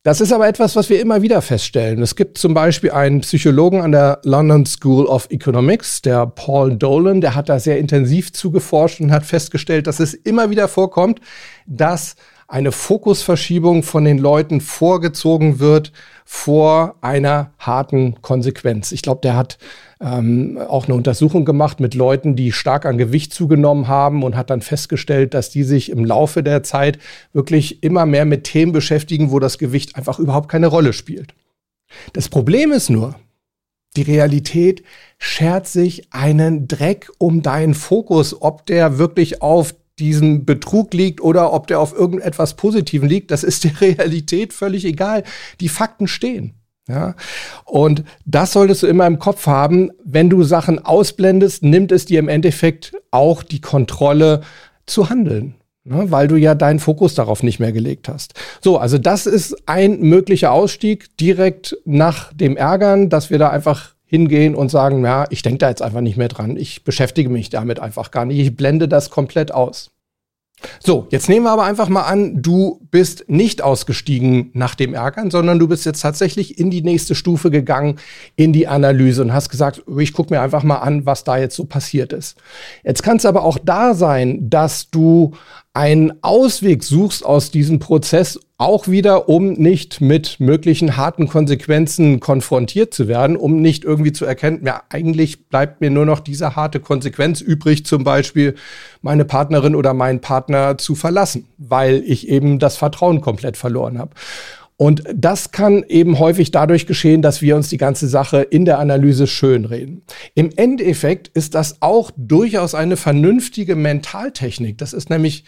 Das 0.04 0.22
ist 0.22 0.32
aber 0.32 0.48
etwas, 0.48 0.78
was 0.78 0.90
wir 0.90 1.02
immer 1.02 1.22
wieder 1.22 1.42
feststellen. 1.42 2.02
Es 2.02 2.16
gibt 2.16 2.38
zum 2.38 2.54
Beispiel 2.54 2.92
einen 2.92 3.20
Psychologen 3.20 3.82
an 3.82 3.92
der 3.92 4.22
London 4.24 4.66
School 4.66 5.06
of 5.06 5.28
Economics, 5.30 6.02
der 6.02 6.26
Paul 6.26 6.78
Dolan, 6.78 7.20
der 7.20 7.36
hat 7.36 7.50
da 7.50 7.60
sehr 7.60 7.80
intensiv 7.80 8.32
zugeforscht 8.32 9.02
und 9.02 9.12
hat 9.12 9.26
festgestellt, 9.26 9.88
dass 9.88 10.00
es 10.00 10.14
immer 10.14 10.50
wieder 10.50 10.70
vorkommt, 10.70 11.20
dass 11.68 12.16
eine 12.48 12.72
Fokusverschiebung 12.72 13.84
von 13.84 14.06
den 14.06 14.20
Leuten 14.20 14.62
vorgezogen 14.62 15.60
wird 15.60 15.92
vor 16.24 16.96
einer 17.02 17.52
harten 17.60 18.22
Konsequenz. 18.22 18.94
Ich 18.94 19.02
glaube, 19.02 19.20
der 19.22 19.36
hat 19.36 19.58
ähm, 20.02 20.58
auch 20.68 20.86
eine 20.86 20.96
Untersuchung 20.96 21.46
gemacht 21.46 21.80
mit 21.80 21.94
Leuten, 21.94 22.36
die 22.36 22.52
stark 22.52 22.86
an 22.86 22.98
Gewicht 22.98 23.34
zugenommen 23.34 23.88
haben 23.88 24.24
und 24.24 24.36
hat 24.36 24.50
dann 24.50 24.62
festgestellt, 24.62 25.34
dass 25.34 25.50
die 25.50 25.64
sich 25.64 25.90
im 25.90 26.06
Laufe 26.06 26.42
der 26.42 26.64
Zeit 26.64 27.00
wirklich 27.34 27.84
immer 27.84 28.06
mehr 28.06 28.26
mit 28.26 28.46
Themen 28.46 28.72
beschäftigen, 28.72 29.32
wo 29.32 29.40
das 29.40 29.58
Gewicht 29.58 29.96
einfach 29.96 30.20
überhaupt 30.20 30.50
keine 30.50 30.68
Rolle 30.68 30.94
spielt. 30.94 31.34
Das 32.14 32.30
Problem 32.30 32.72
ist 32.72 32.90
nur, 32.90 33.16
die 33.98 34.04
Realität 34.04 34.84
schert 35.18 35.68
sich 35.68 36.14
einen 36.14 36.68
Dreck 36.68 37.12
um 37.18 37.42
deinen 37.42 37.74
Fokus, 37.74 38.42
ob 38.42 38.66
der 38.68 39.00
wirklich 39.00 39.42
auf 39.42 39.74
diesem 39.98 40.46
Betrug 40.46 40.94
liegt 40.94 41.20
oder 41.22 41.52
ob 41.52 41.68
der 41.68 41.80
auf 41.80 41.94
irgendetwas 41.94 42.56
Positiven 42.56 43.10
liegt, 43.10 43.32
das 43.32 43.44
ist 43.44 43.66
der 43.66 43.82
Realität 43.82 44.54
völlig 44.54 44.86
egal. 44.86 45.24
Die 45.60 45.70
Fakten 45.70 46.08
stehen. 46.08 46.59
Ja, 46.90 47.14
und 47.66 48.04
das 48.26 48.52
solltest 48.52 48.82
du 48.82 48.88
immer 48.88 49.06
im 49.06 49.20
Kopf 49.20 49.46
haben. 49.46 49.92
Wenn 50.04 50.28
du 50.30 50.42
Sachen 50.42 50.84
ausblendest, 50.84 51.62
nimmt 51.62 51.92
es 51.92 52.06
dir 52.06 52.18
im 52.18 52.28
Endeffekt 52.28 52.94
auch 53.12 53.44
die 53.44 53.62
Kontrolle 53.62 54.42
zu 54.88 55.12
handeln, 55.12 55.54
ne, 55.84 56.10
weil 56.10 56.28
du 56.28 56.36
ja 56.36 56.56
deinen 56.56 56.80
Fokus 56.80 57.14
darauf 57.14 57.44
nicht 57.44 57.60
mehr 57.60 57.72
gelegt 57.72 58.10
hast. 58.10 58.34
So, 58.60 58.80
also 58.80 58.98
das 58.98 59.28
ist 59.28 59.56
ein 59.68 60.00
möglicher 60.00 60.52
Ausstieg 60.52 61.16
direkt 61.18 61.78
nach 61.86 62.34
dem 62.34 62.58
Ärgern, 62.58 63.10
dass 63.10 63.30
wir 63.30 63.38
da 63.38 63.50
einfach 63.52 63.94
hingehen 64.06 64.56
und 64.56 64.70
sagen, 64.70 65.04
ja, 65.04 65.28
ich 65.30 65.44
denke 65.44 65.60
da 65.60 65.70
jetzt 65.70 65.84
einfach 65.84 66.02
nicht 66.02 66.18
mehr 66.18 66.28
dran, 66.28 66.58
ich 66.58 66.84
beschäftige 66.84 67.30
mich 67.30 67.52
damit 67.52 67.80
einfach 67.80 68.10
gar 68.10 68.26
nicht, 68.26 68.40
ich 68.40 68.56
blende 68.56 68.88
das 68.88 69.12
komplett 69.12 69.54
aus. 69.54 69.92
So, 70.80 71.08
jetzt 71.10 71.30
nehmen 71.30 71.46
wir 71.46 71.52
aber 71.52 71.64
einfach 71.64 71.90
mal 71.90 72.04
an, 72.04 72.42
du 72.42 72.82
bist 72.92 73.26
nicht 73.28 73.62
ausgestiegen 73.62 74.52
nach 74.54 74.76
dem 74.76 74.94
Ärgern, 74.94 75.32
sondern 75.32 75.60
du 75.60 75.68
bist 75.68 75.86
jetzt 75.86 76.02
tatsächlich 76.02 76.58
in 76.60 76.70
die 76.70 76.82
nächste 76.82 77.16
Stufe 77.16 77.50
gegangen, 77.50 78.00
in 78.36 78.54
die 78.54 78.68
Analyse 78.68 79.22
und 79.22 79.34
hast 79.34 79.50
gesagt, 79.50 79.84
ich 79.98 80.14
gucke 80.14 80.34
mir 80.34 80.42
einfach 80.42 80.64
mal 80.64 80.78
an, 80.78 81.06
was 81.06 81.24
da 81.24 81.38
jetzt 81.38 81.56
so 81.56 81.66
passiert 81.66 82.14
ist. 82.14 82.38
Jetzt 82.84 83.04
kann 83.04 83.18
es 83.18 83.26
aber 83.26 83.44
auch 83.44 83.58
da 83.64 83.94
sein, 83.94 84.50
dass 84.50 84.90
du 84.90 85.34
einen 85.74 86.24
Ausweg 86.24 86.84
suchst 86.84 87.26
aus 87.26 87.52
diesem 87.52 87.80
Prozess, 87.80 88.40
auch 88.58 88.90
wieder, 88.90 89.30
um 89.30 89.54
nicht 89.54 90.02
mit 90.02 90.40
möglichen 90.40 90.98
harten 90.98 91.28
Konsequenzen 91.30 92.20
konfrontiert 92.20 92.94
zu 92.94 93.08
werden, 93.08 93.38
um 93.38 93.62
nicht 93.62 93.86
irgendwie 93.86 94.12
zu 94.12 94.26
erkennen, 94.26 94.66
ja, 94.66 94.84
eigentlich 94.90 95.48
bleibt 95.48 95.80
mir 95.80 95.90
nur 95.90 96.06
noch 96.06 96.20
diese 96.20 96.58
harte 96.58 96.82
Konsequenz 96.82 97.40
übrig, 97.40 97.86
zum 97.86 98.04
Beispiel 98.04 98.56
meine 99.02 99.24
Partnerin 99.24 99.76
oder 99.76 99.94
meinen 99.94 100.20
Partner 100.20 100.78
zu 100.78 100.96
verlassen, 100.96 101.48
weil 101.58 102.04
ich 102.06 102.28
eben 102.28 102.60
das 102.60 102.76
Vertrauen 102.76 103.22
komplett 103.22 103.56
verloren 103.56 103.98
habe. 103.98 104.12
Und 104.82 105.04
das 105.14 105.52
kann 105.52 105.84
eben 105.90 106.20
häufig 106.20 106.52
dadurch 106.52 106.88
geschehen, 106.88 107.22
dass 107.22 107.42
wir 107.42 107.58
uns 107.58 107.68
die 107.68 107.76
ganze 107.76 108.08
Sache 108.08 108.44
in 108.44 108.64
der 108.64 108.80
Analyse 108.80 109.28
schönreden. 109.28 110.04
Im 110.36 110.52
Endeffekt 110.56 111.28
ist 111.28 111.54
das 111.54 111.82
auch 111.82 112.12
durchaus 112.16 112.76
eine 112.76 112.96
vernünftige 112.96 113.76
Mentaltechnik. 113.76 114.78
Das 114.78 114.94
ist 114.94 115.10
nämlich 115.10 115.44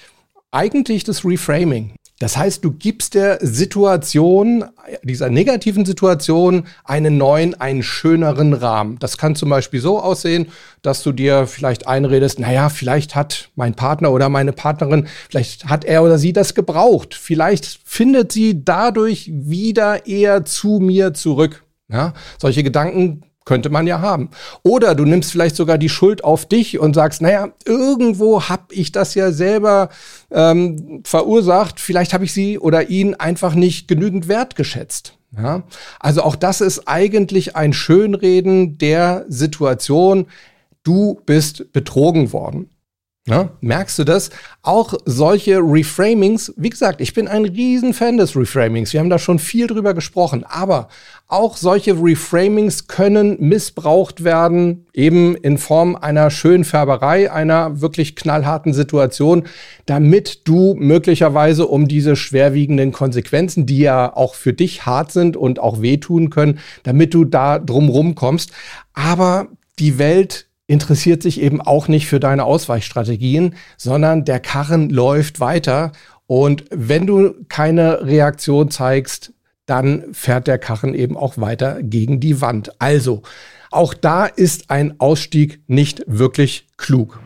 eigentlich 0.52 1.04
das 1.04 1.26
Reframing. 1.26 1.96
Das 2.22 2.38
heißt, 2.38 2.64
du 2.64 2.72
gibst 2.72 3.16
der 3.16 3.40
Situation, 3.42 4.66
dieser 5.02 5.32
negativen 5.32 5.86
Situation, 5.86 6.68
einen 6.84 7.18
neuen, 7.18 7.60
einen 7.60 7.82
schöneren 7.82 8.54
Rahmen. 8.54 9.00
Das 9.00 9.18
kann 9.18 9.34
zum 9.34 9.50
Beispiel 9.50 9.82
so 9.82 10.00
aussehen, 10.00 10.50
dass 10.84 11.02
du 11.02 11.14
dir 11.14 11.48
vielleicht 11.48 11.88
einredest, 11.88 12.38
naja, 12.38 12.70
vielleicht 12.70 13.16
hat 13.16 13.50
mein 13.56 13.74
Partner 13.74 14.12
oder 14.12 14.30
meine 14.30 14.54
Partnerin, 14.54 15.08
vielleicht 15.32 15.66
hat 15.66 15.84
er 15.84 16.04
oder 16.04 16.20
sie 16.20 16.32
das 16.32 16.54
gebraucht. 16.54 17.16
Vielleicht 17.16 17.80
findet 17.86 18.32
sie 18.32 18.64
dadurch 18.64 19.32
wieder 19.34 20.06
eher 20.06 20.46
zu 20.46 20.78
mir 20.80 21.16
zurück. 21.16 21.64
Ja, 21.90 22.14
solche 22.38 22.62
Gedanken 22.62 23.24
könnte 23.52 23.70
man 23.70 23.86
ja 23.86 24.00
haben. 24.00 24.30
Oder 24.64 24.96
du 24.96 25.04
nimmst 25.04 25.30
vielleicht 25.30 25.58
sogar 25.58 25.78
die 25.78 25.90
Schuld 25.90 26.24
auf 26.24 26.46
dich 26.46 26.80
und 26.80 26.94
sagst, 26.94 27.22
naja, 27.22 27.50
irgendwo 27.66 28.44
habe 28.44 28.74
ich 28.74 28.94
das 28.94 29.14
ja 29.14 29.34
selber 29.34 29.90
ähm, 30.32 31.02
verursacht. 31.04 31.82
Vielleicht 31.82 32.14
habe 32.14 32.24
ich 32.24 32.32
sie 32.32 32.58
oder 32.58 32.90
ihn 32.90 33.14
einfach 33.14 33.54
nicht 33.54 33.90
genügend 33.90 34.30
wertgeschätzt. 34.30 35.18
Ja? 35.36 35.64
Also 36.00 36.24
auch 36.24 36.38
das 36.38 36.62
ist 36.62 36.88
eigentlich 36.88 37.58
ein 37.58 37.74
Schönreden 37.74 38.78
der 38.78 39.26
Situation. 39.28 40.28
Du 40.84 41.20
bist 41.26 41.74
betrogen 41.74 42.32
worden. 42.32 42.70
Ja, 43.28 43.52
merkst 43.62 44.00
du 44.00 44.04
das? 44.04 44.32
Auch 44.64 44.96
solche 45.06 45.60
Reframings, 45.60 46.52
wie 46.58 46.72
gesagt, 46.72 47.02
ich 47.02 47.14
bin 47.14 47.28
ein 47.28 47.46
Riesenfan 47.46 48.18
des 48.18 48.36
Reframings. 48.36 48.94
Wir 48.94 49.00
haben 49.00 49.12
da 49.12 49.20
schon 49.20 49.38
viel 49.38 49.68
drüber 49.68 49.94
gesprochen. 49.94 50.44
Aber 50.44 50.88
auch 51.28 51.56
solche 51.56 51.94
Reframings 51.94 52.88
können 52.88 53.38
missbraucht 53.40 54.24
werden, 54.24 54.88
eben 54.96 55.36
in 55.36 55.60
Form 55.60 55.96
einer 55.96 56.32
schönen 56.32 56.64
Färberei, 56.64 57.32
einer 57.32 57.80
wirklich 57.80 58.16
knallharten 58.16 58.74
Situation, 58.74 59.44
damit 59.86 60.48
du 60.48 60.74
möglicherweise 60.80 61.68
um 61.68 61.88
diese 61.88 62.16
schwerwiegenden 62.16 62.92
Konsequenzen, 62.92 63.68
die 63.68 63.82
ja 63.82 64.16
auch 64.16 64.34
für 64.34 64.54
dich 64.54 64.88
hart 64.88 65.12
sind 65.12 65.38
und 65.38 65.60
auch 65.60 65.80
wehtun 65.80 66.32
können, 66.32 66.58
damit 66.82 67.14
du 67.14 67.24
da 67.24 67.60
drumrum 67.60 68.16
kommst. 68.16 68.52
Aber 68.96 69.48
die 69.78 70.00
Welt 70.00 70.48
interessiert 70.72 71.22
sich 71.22 71.42
eben 71.42 71.60
auch 71.60 71.90
nicht 71.90 72.08
für 72.08 72.22
deine 72.22 72.46
Ausweichstrategien, 72.46 73.56
sondern 73.76 74.24
der 74.24 74.40
Karren 74.40 74.90
läuft 74.90 75.42
weiter 75.42 75.92
Und 76.28 76.64
wenn 76.72 77.06
du 77.06 77.34
keine 77.50 78.06
Reaktion 78.06 78.72
zeigst, 78.72 79.34
dann 79.66 80.06
fährt 80.14 80.48
der 80.48 80.58
Karren 80.58 80.94
eben 80.94 81.18
auch 81.18 81.38
weiter 81.38 81.84
gegen 81.84 82.22
die 82.22 82.40
Wand. 82.40 82.72
Also, 82.80 83.22
auch 83.70 83.94
da 83.94 84.26
ist 84.26 84.70
ein 84.70 84.98
Ausstieg 85.02 85.62
nicht 85.68 86.04
wirklich 86.08 86.68
klug. 86.78 87.20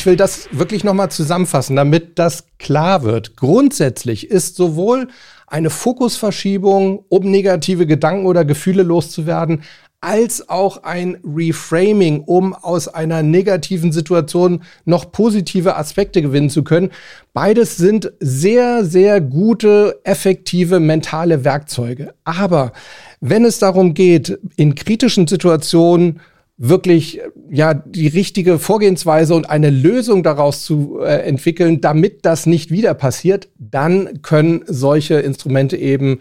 Ich 0.00 0.06
will 0.06 0.16
das 0.16 0.48
wirklich 0.50 0.82
nochmal 0.82 1.10
zusammenfassen, 1.10 1.76
damit 1.76 2.18
das 2.18 2.46
klar 2.58 3.02
wird. 3.02 3.36
Grundsätzlich 3.36 4.30
ist 4.30 4.56
sowohl 4.56 5.08
eine 5.46 5.68
Fokusverschiebung, 5.68 7.04
um 7.10 7.30
negative 7.30 7.86
Gedanken 7.86 8.24
oder 8.24 8.46
Gefühle 8.46 8.82
loszuwerden, 8.82 9.62
als 10.00 10.48
auch 10.48 10.84
ein 10.84 11.18
Reframing, 11.22 12.20
um 12.20 12.54
aus 12.54 12.88
einer 12.88 13.22
negativen 13.22 13.92
Situation 13.92 14.62
noch 14.86 15.12
positive 15.12 15.76
Aspekte 15.76 16.22
gewinnen 16.22 16.48
zu 16.48 16.64
können. 16.64 16.92
Beides 17.34 17.76
sind 17.76 18.10
sehr, 18.20 18.86
sehr 18.86 19.20
gute, 19.20 20.00
effektive 20.04 20.80
mentale 20.80 21.44
Werkzeuge. 21.44 22.14
Aber 22.24 22.72
wenn 23.20 23.44
es 23.44 23.58
darum 23.58 23.92
geht, 23.92 24.38
in 24.56 24.74
kritischen 24.74 25.26
Situationen 25.26 26.20
wirklich 26.62 27.20
ja 27.50 27.72
die 27.72 28.06
richtige 28.06 28.58
Vorgehensweise 28.58 29.34
und 29.34 29.48
eine 29.48 29.70
Lösung 29.70 30.22
daraus 30.22 30.62
zu 30.62 31.00
äh, 31.00 31.22
entwickeln, 31.22 31.80
damit 31.80 32.26
das 32.26 32.44
nicht 32.44 32.70
wieder 32.70 32.92
passiert, 32.92 33.48
dann 33.58 34.20
können 34.20 34.62
solche 34.66 35.14
Instrumente 35.14 35.78
eben 35.78 36.20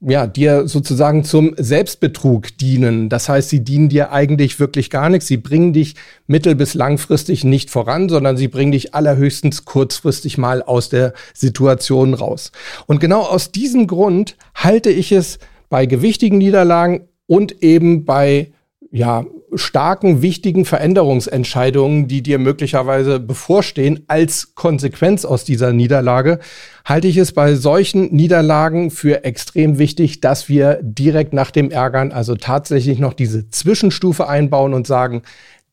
ja, 0.00 0.26
dir 0.26 0.68
sozusagen 0.68 1.24
zum 1.24 1.54
Selbstbetrug 1.56 2.56
dienen. 2.58 3.08
Das 3.08 3.28
heißt, 3.28 3.48
sie 3.48 3.64
dienen 3.64 3.88
dir 3.88 4.12
eigentlich 4.12 4.60
wirklich 4.60 4.90
gar 4.90 5.08
nichts. 5.08 5.26
Sie 5.26 5.38
bringen 5.38 5.72
dich 5.72 5.94
mittel- 6.26 6.54
bis 6.54 6.74
langfristig 6.74 7.42
nicht 7.42 7.70
voran, 7.70 8.08
sondern 8.08 8.36
sie 8.36 8.46
bringen 8.46 8.72
dich 8.72 8.94
allerhöchstens 8.94 9.64
kurzfristig 9.64 10.38
mal 10.38 10.62
aus 10.62 10.90
der 10.90 11.14
Situation 11.34 12.14
raus. 12.14 12.52
Und 12.86 13.00
genau 13.00 13.22
aus 13.22 13.50
diesem 13.50 13.86
Grund 13.86 14.36
halte 14.54 14.90
ich 14.90 15.10
es 15.12 15.38
bei 15.68 15.86
gewichtigen 15.86 16.38
Niederlagen 16.38 17.08
und 17.26 17.62
eben 17.62 18.04
bei 18.04 18.52
ja, 18.90 19.24
starken, 19.54 20.22
wichtigen 20.22 20.64
Veränderungsentscheidungen, 20.64 22.08
die 22.08 22.22
dir 22.22 22.38
möglicherweise 22.38 23.20
bevorstehen, 23.20 24.04
als 24.08 24.54
Konsequenz 24.54 25.24
aus 25.24 25.44
dieser 25.44 25.72
Niederlage, 25.72 26.38
halte 26.84 27.08
ich 27.08 27.18
es 27.18 27.32
bei 27.32 27.54
solchen 27.54 28.14
Niederlagen 28.14 28.90
für 28.90 29.24
extrem 29.24 29.78
wichtig, 29.78 30.20
dass 30.20 30.48
wir 30.48 30.80
direkt 30.82 31.32
nach 31.32 31.50
dem 31.50 31.70
Ärgern 31.70 32.12
also 32.12 32.34
tatsächlich 32.34 32.98
noch 32.98 33.12
diese 33.12 33.50
Zwischenstufe 33.50 34.26
einbauen 34.26 34.72
und 34.72 34.86
sagen, 34.86 35.22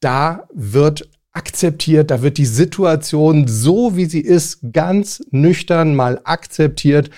da 0.02 0.48
wird 0.54 1.08
akzeptiert, 1.32 2.12
da 2.12 2.22
wird 2.22 2.38
die 2.38 2.46
Situation 2.46 3.48
so, 3.48 3.96
wie 3.96 4.06
sie 4.06 4.22
ist, 4.22 4.60
ganz 4.74 5.24
nüchtern 5.32 5.96
mal 5.96 6.20
akzeptiert 6.24 7.10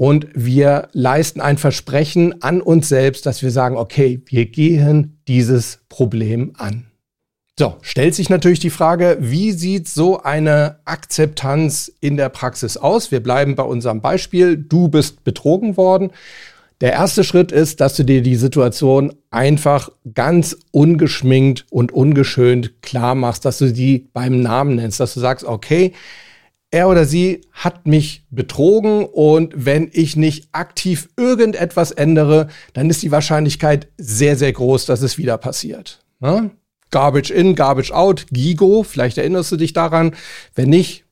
und 0.00 0.28
wir 0.32 0.88
leisten 0.92 1.42
ein 1.42 1.58
Versprechen 1.58 2.40
an 2.40 2.62
uns 2.62 2.88
selbst, 2.88 3.26
dass 3.26 3.42
wir 3.42 3.50
sagen, 3.50 3.76
okay, 3.76 4.22
wir 4.24 4.46
gehen 4.46 5.20
dieses 5.28 5.80
Problem 5.90 6.54
an. 6.56 6.86
So, 7.58 7.76
stellt 7.82 8.14
sich 8.14 8.30
natürlich 8.30 8.60
die 8.60 8.70
Frage, 8.70 9.18
wie 9.20 9.52
sieht 9.52 9.88
so 9.88 10.22
eine 10.22 10.78
Akzeptanz 10.86 11.92
in 12.00 12.16
der 12.16 12.30
Praxis 12.30 12.78
aus? 12.78 13.12
Wir 13.12 13.22
bleiben 13.22 13.56
bei 13.56 13.62
unserem 13.62 14.00
Beispiel. 14.00 14.56
Du 14.56 14.88
bist 14.88 15.22
betrogen 15.22 15.76
worden. 15.76 16.12
Der 16.80 16.92
erste 16.92 17.22
Schritt 17.22 17.52
ist, 17.52 17.82
dass 17.82 17.94
du 17.94 18.02
dir 18.02 18.22
die 18.22 18.36
Situation 18.36 19.12
einfach 19.30 19.90
ganz 20.14 20.56
ungeschminkt 20.70 21.66
und 21.68 21.92
ungeschönt 21.92 22.80
klar 22.80 23.14
machst, 23.14 23.44
dass 23.44 23.58
du 23.58 23.68
sie 23.68 24.08
beim 24.14 24.40
Namen 24.40 24.76
nennst, 24.76 24.98
dass 24.98 25.12
du 25.12 25.20
sagst, 25.20 25.44
okay, 25.44 25.92
er 26.70 26.88
oder 26.88 27.04
sie 27.04 27.42
hat 27.52 27.86
mich 27.86 28.26
betrogen 28.30 29.04
und 29.04 29.52
wenn 29.56 29.90
ich 29.92 30.16
nicht 30.16 30.48
aktiv 30.52 31.08
irgendetwas 31.16 31.90
ändere, 31.90 32.48
dann 32.72 32.90
ist 32.90 33.02
die 33.02 33.10
Wahrscheinlichkeit 33.10 33.88
sehr, 33.96 34.36
sehr 34.36 34.52
groß, 34.52 34.86
dass 34.86 35.02
es 35.02 35.18
wieder 35.18 35.36
passiert. 35.38 36.04
Ja? 36.20 36.50
Garbage 36.90 37.30
in, 37.30 37.54
Garbage 37.54 37.92
out, 37.92 38.26
Gigo, 38.30 38.82
vielleicht 38.82 39.18
erinnerst 39.18 39.52
du 39.52 39.56
dich 39.56 39.72
daran. 39.72 40.14
Wenn 40.54 40.70
nicht, 40.70 41.04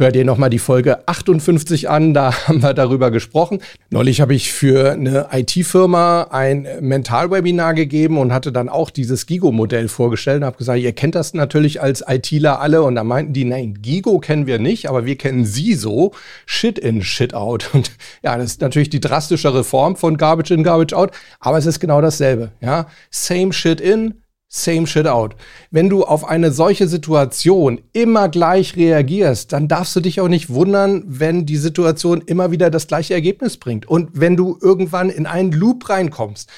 Hör 0.00 0.10
dir 0.10 0.24
nochmal 0.24 0.48
die 0.48 0.58
Folge 0.58 1.06
58 1.06 1.90
an, 1.90 2.14
da 2.14 2.32
haben 2.48 2.62
wir 2.62 2.72
darüber 2.72 3.10
gesprochen. 3.10 3.60
Neulich 3.90 4.22
habe 4.22 4.34
ich 4.34 4.50
für 4.50 4.92
eine 4.92 5.28
IT-Firma 5.30 6.28
ein 6.30 6.66
Mentalwebinar 6.80 7.74
gegeben 7.74 8.16
und 8.16 8.32
hatte 8.32 8.50
dann 8.50 8.70
auch 8.70 8.88
dieses 8.88 9.26
Gigo-Modell 9.26 9.88
vorgestellt 9.88 10.38
und 10.38 10.46
habe 10.46 10.56
gesagt, 10.56 10.80
ihr 10.80 10.94
kennt 10.94 11.16
das 11.16 11.34
natürlich 11.34 11.82
als 11.82 12.02
ITler 12.08 12.62
alle. 12.62 12.82
Und 12.82 12.94
da 12.94 13.04
meinten 13.04 13.34
die, 13.34 13.44
nein, 13.44 13.74
Gigo 13.82 14.20
kennen 14.20 14.46
wir 14.46 14.58
nicht, 14.58 14.88
aber 14.88 15.04
wir 15.04 15.18
kennen 15.18 15.44
sie 15.44 15.74
so. 15.74 16.12
Shit 16.46 16.78
in, 16.78 17.02
Shit 17.02 17.34
out. 17.34 17.68
Und 17.74 17.90
ja, 18.22 18.38
das 18.38 18.52
ist 18.52 18.62
natürlich 18.62 18.88
die 18.88 19.00
drastischere 19.00 19.64
Form 19.64 19.96
von 19.96 20.16
Garbage 20.16 20.50
in, 20.50 20.62
Garbage 20.62 20.94
out, 20.94 21.10
aber 21.40 21.58
es 21.58 21.66
ist 21.66 21.78
genau 21.78 22.00
dasselbe. 22.00 22.52
Ja, 22.62 22.86
same 23.10 23.52
Shit 23.52 23.82
in, 23.82 24.14
Same 24.52 24.88
shit 24.88 25.06
out. 25.06 25.36
Wenn 25.70 25.88
du 25.88 26.02
auf 26.02 26.28
eine 26.28 26.50
solche 26.50 26.88
Situation 26.88 27.80
immer 27.92 28.28
gleich 28.28 28.74
reagierst, 28.74 29.52
dann 29.52 29.68
darfst 29.68 29.94
du 29.94 30.00
dich 30.00 30.20
auch 30.20 30.26
nicht 30.26 30.50
wundern, 30.50 31.04
wenn 31.06 31.46
die 31.46 31.56
Situation 31.56 32.20
immer 32.26 32.50
wieder 32.50 32.68
das 32.68 32.88
gleiche 32.88 33.14
Ergebnis 33.14 33.58
bringt. 33.58 33.86
Und 33.86 34.10
wenn 34.12 34.36
du 34.36 34.58
irgendwann 34.60 35.08
in 35.08 35.26
einen 35.26 35.52
Loop 35.52 35.88
reinkommst, 35.88 36.50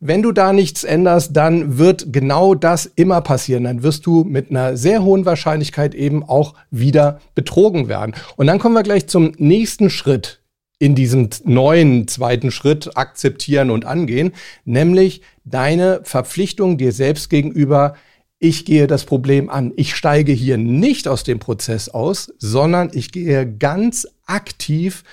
wenn 0.00 0.22
du 0.22 0.32
da 0.32 0.52
nichts 0.52 0.82
änderst, 0.82 1.36
dann 1.36 1.78
wird 1.78 2.12
genau 2.12 2.56
das 2.56 2.84
immer 2.96 3.20
passieren. 3.20 3.62
Dann 3.62 3.84
wirst 3.84 4.06
du 4.06 4.24
mit 4.24 4.50
einer 4.50 4.76
sehr 4.76 5.04
hohen 5.04 5.24
Wahrscheinlichkeit 5.24 5.94
eben 5.94 6.24
auch 6.24 6.54
wieder 6.72 7.20
betrogen 7.36 7.86
werden. 7.86 8.16
Und 8.34 8.48
dann 8.48 8.58
kommen 8.58 8.74
wir 8.74 8.82
gleich 8.82 9.06
zum 9.06 9.32
nächsten 9.38 9.88
Schritt 9.88 10.40
in 10.78 10.94
diesem 10.94 11.30
neuen 11.44 12.06
zweiten 12.06 12.50
Schritt 12.50 12.96
akzeptieren 12.96 13.70
und 13.70 13.84
angehen, 13.84 14.32
nämlich 14.64 15.22
deine 15.44 16.00
Verpflichtung 16.04 16.76
dir 16.76 16.92
selbst 16.92 17.30
gegenüber, 17.30 17.94
ich 18.38 18.66
gehe 18.66 18.86
das 18.86 19.04
Problem 19.04 19.48
an. 19.48 19.72
Ich 19.76 19.96
steige 19.96 20.32
hier 20.32 20.58
nicht 20.58 21.08
aus 21.08 21.24
dem 21.24 21.38
Prozess 21.38 21.88
aus, 21.88 22.32
sondern 22.38 22.90
ich 22.92 23.10
gehe 23.10 23.50
ganz 23.50 24.06
aktiv 24.26 25.04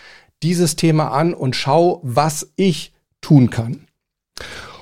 dieses 0.42 0.76
Thema 0.76 1.10
an 1.12 1.34
und 1.34 1.56
schaue, 1.56 2.00
was 2.04 2.52
ich 2.58 2.94
tun 3.22 3.50
kann. 3.50 3.88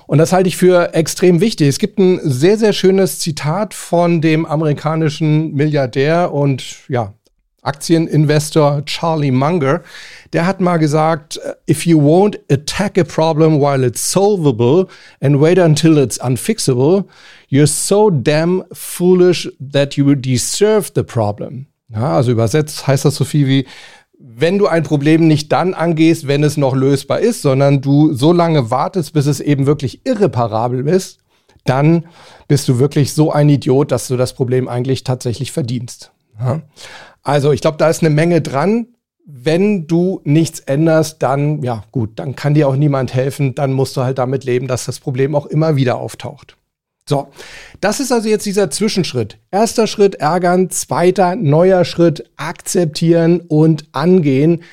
Und 0.08 0.17
das 0.17 0.34
halte 0.34 0.50
ich 0.50 0.58
für 0.58 0.94
extrem 0.94 1.39
wichtig. 1.39 1.67
Es 1.67 1.80
gibt 1.80 2.00
ein 2.00 2.20
sehr, 2.24 2.58
sehr 2.58 2.74
schönes 2.74 3.20
Zitat 3.20 3.74
von 3.74 4.22
dem 4.22 4.46
amerikanischen 4.46 5.54
Milliardär 5.54 6.34
und 6.34 6.89
ja, 6.89 7.13
Aktieninvestor 7.62 8.84
Charlie 8.86 9.32
Munger, 9.32 9.82
der 10.34 10.47
hat 10.47 10.62
mal 10.62 10.78
gesagt, 10.78 11.39
if 11.69 11.86
you 11.86 12.00
won't 12.00 12.39
attack 12.50 12.97
a 12.97 13.04
problem 13.04 13.60
while 13.62 13.86
it's 13.86 14.12
solvable 14.12 14.88
and 15.21 15.39
wait 15.39 15.60
until 15.60 15.97
it's 15.97 16.19
unfixable, 16.19 17.06
you're 17.50 17.67
so 17.67 18.10
damn 18.10 18.63
foolish 18.71 19.52
that 19.60 19.95
you 19.95 20.15
deserve 20.15 20.91
the 20.95 21.04
problem. 21.04 21.67
Ja, 21.89 22.15
also 22.15 22.32
übersetzt 22.32 22.88
heißt 22.88 23.06
das 23.06 23.15
so 23.15 23.26
viel 23.26 23.47
wie, 23.47 23.65
wenn 24.17 24.58
du 24.58 24.67
ein 24.67 24.84
Problem 24.84 25.28
nicht 25.28 25.52
dann 25.52 25.74
angehst, 25.74 26.28
wenn 26.28 26.43
es 26.43 26.58
noch 26.58 26.76
lösbar 26.76 27.19
ist, 27.19 27.41
sondern 27.41 27.82
du 27.82 28.13
so 28.13 28.32
lange 28.32 28.71
wartest, 28.71 29.13
bis 29.13 29.26
es 29.26 29.39
eben 29.39 29.65
wirklich 29.65 30.06
irreparabel 30.06 30.88
ist, 30.88 31.19
dann 31.65 32.06
bist 32.47 32.67
du 32.67 32.80
wirklich 32.80 33.13
so 33.13 33.32
ein 33.32 33.50
Idiot, 33.50 33.91
dass 33.91 34.08
du 34.08 34.17
das 34.17 34.34
Problem 34.34 34.67
eigentlich 34.67 35.04
tatsächlich 35.04 35.52
verdienst. 35.52 36.12
Ja? 36.39 36.62
Also 37.24 37.52
ich 37.52 37.62
glaube, 37.62 37.78
da 37.78 37.90
ist 37.90 38.02
eine 38.02 38.10
Menge 38.10 38.42
dran. 38.42 38.88
Wenn 39.26 39.88
du 39.88 40.22
nichts 40.24 40.60
änderst, 40.62 41.22
dann, 41.22 41.62
ja 41.64 41.84
gut, 41.92 42.12
dann 42.18 42.36
kann 42.36 42.54
dir 42.54 42.68
auch 42.68 42.76
niemand 42.76 43.14
helfen. 43.14 43.56
Dann 43.56 43.72
musst 43.72 43.96
du 43.96 44.02
halt 44.02 44.18
damit 44.18 44.44
leben, 44.44 44.68
dass 44.68 44.86
das 44.86 45.00
Problem 45.00 45.36
auch 45.36 45.46
immer 45.46 45.76
wieder 45.76 45.98
auftaucht. 45.98 46.58
So, 47.08 47.30
das 47.80 48.00
ist 48.00 48.12
also 48.12 48.30
jetzt 48.30 48.46
dieser 48.46 48.70
Zwischenschritt. 48.70 49.38
Erster 49.52 49.88
Schritt 49.88 50.16
ärgern, 50.16 50.70
zweiter 50.70 51.36
neuer 51.36 51.86
Schritt 51.86 52.30
akzeptieren 52.38 53.42
und 53.42 53.86
angehen. 53.92 54.64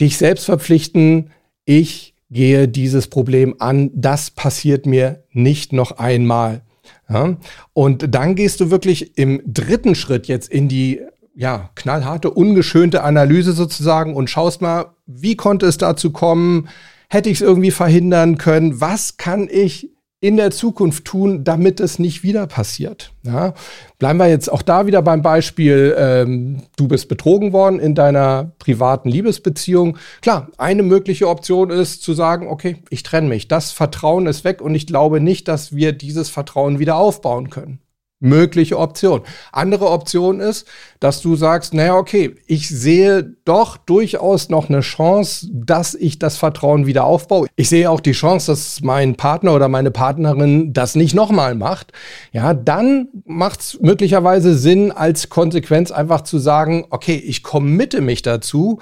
Dich 0.00 0.18
selbst 0.18 0.44
verpflichten, 0.44 1.30
ich 1.64 2.14
gehe 2.30 2.68
dieses 2.68 3.08
Problem 3.08 3.56
an. 3.58 3.90
Das 3.94 4.30
passiert 4.30 4.86
mir 4.86 5.24
nicht 5.32 5.72
noch 5.72 5.92
einmal. 5.92 6.62
Ja? 7.08 7.36
Und 7.72 8.14
dann 8.14 8.34
gehst 8.34 8.60
du 8.60 8.70
wirklich 8.70 9.18
im 9.18 9.42
dritten 9.46 9.94
Schritt 9.94 10.26
jetzt 10.26 10.48
in 10.48 10.68
die 10.68 11.00
ja, 11.40 11.70
knallharte, 11.74 12.30
ungeschönte 12.30 13.02
Analyse 13.02 13.52
sozusagen 13.52 14.14
und 14.14 14.28
schaust 14.28 14.60
mal, 14.60 14.94
wie 15.06 15.36
konnte 15.36 15.64
es 15.64 15.78
dazu 15.78 16.10
kommen? 16.10 16.68
Hätte 17.08 17.30
ich 17.30 17.38
es 17.38 17.40
irgendwie 17.40 17.70
verhindern 17.70 18.36
können? 18.36 18.82
Was 18.82 19.16
kann 19.16 19.48
ich 19.50 19.88
in 20.20 20.36
der 20.36 20.50
Zukunft 20.50 21.06
tun, 21.06 21.42
damit 21.42 21.80
es 21.80 21.98
nicht 21.98 22.22
wieder 22.22 22.46
passiert? 22.46 23.14
Ja, 23.22 23.54
bleiben 23.98 24.18
wir 24.18 24.28
jetzt 24.28 24.52
auch 24.52 24.60
da 24.60 24.86
wieder 24.86 25.00
beim 25.00 25.22
Beispiel, 25.22 25.96
ähm, 25.96 26.64
du 26.76 26.88
bist 26.88 27.08
betrogen 27.08 27.54
worden 27.54 27.80
in 27.80 27.94
deiner 27.94 28.52
privaten 28.58 29.08
Liebesbeziehung. 29.08 29.96
Klar, 30.20 30.50
eine 30.58 30.82
mögliche 30.82 31.26
Option 31.26 31.70
ist 31.70 32.02
zu 32.02 32.12
sagen, 32.12 32.48
okay, 32.48 32.82
ich 32.90 33.02
trenne 33.02 33.30
mich. 33.30 33.48
Das 33.48 33.72
Vertrauen 33.72 34.26
ist 34.26 34.44
weg 34.44 34.60
und 34.60 34.74
ich 34.74 34.86
glaube 34.86 35.20
nicht, 35.20 35.48
dass 35.48 35.74
wir 35.74 35.92
dieses 35.92 36.28
Vertrauen 36.28 36.80
wieder 36.80 36.96
aufbauen 36.96 37.48
können 37.48 37.80
mögliche 38.20 38.78
Option. 38.78 39.22
Andere 39.50 39.88
Option 39.90 40.40
ist, 40.40 40.66
dass 41.00 41.22
du 41.22 41.36
sagst, 41.36 41.72
naja, 41.74 41.96
okay, 41.96 42.36
ich 42.46 42.68
sehe 42.68 43.34
doch 43.44 43.78
durchaus 43.78 44.50
noch 44.50 44.68
eine 44.68 44.80
Chance, 44.80 45.48
dass 45.52 45.94
ich 45.94 46.18
das 46.18 46.36
Vertrauen 46.36 46.86
wieder 46.86 47.04
aufbaue. 47.04 47.48
Ich 47.56 47.70
sehe 47.70 47.90
auch 47.90 48.00
die 48.00 48.12
Chance, 48.12 48.52
dass 48.52 48.80
mein 48.82 49.16
Partner 49.16 49.54
oder 49.54 49.68
meine 49.68 49.90
Partnerin 49.90 50.72
das 50.74 50.94
nicht 50.94 51.14
nochmal 51.14 51.54
macht. 51.54 51.92
Ja, 52.32 52.52
dann 52.52 53.08
macht 53.24 53.60
es 53.60 53.78
möglicherweise 53.80 54.54
Sinn, 54.54 54.92
als 54.92 55.30
Konsequenz 55.30 55.90
einfach 55.90 56.20
zu 56.20 56.38
sagen, 56.38 56.84
okay, 56.90 57.16
ich 57.16 57.42
committe 57.42 58.02
mich 58.02 58.20
dazu, 58.20 58.80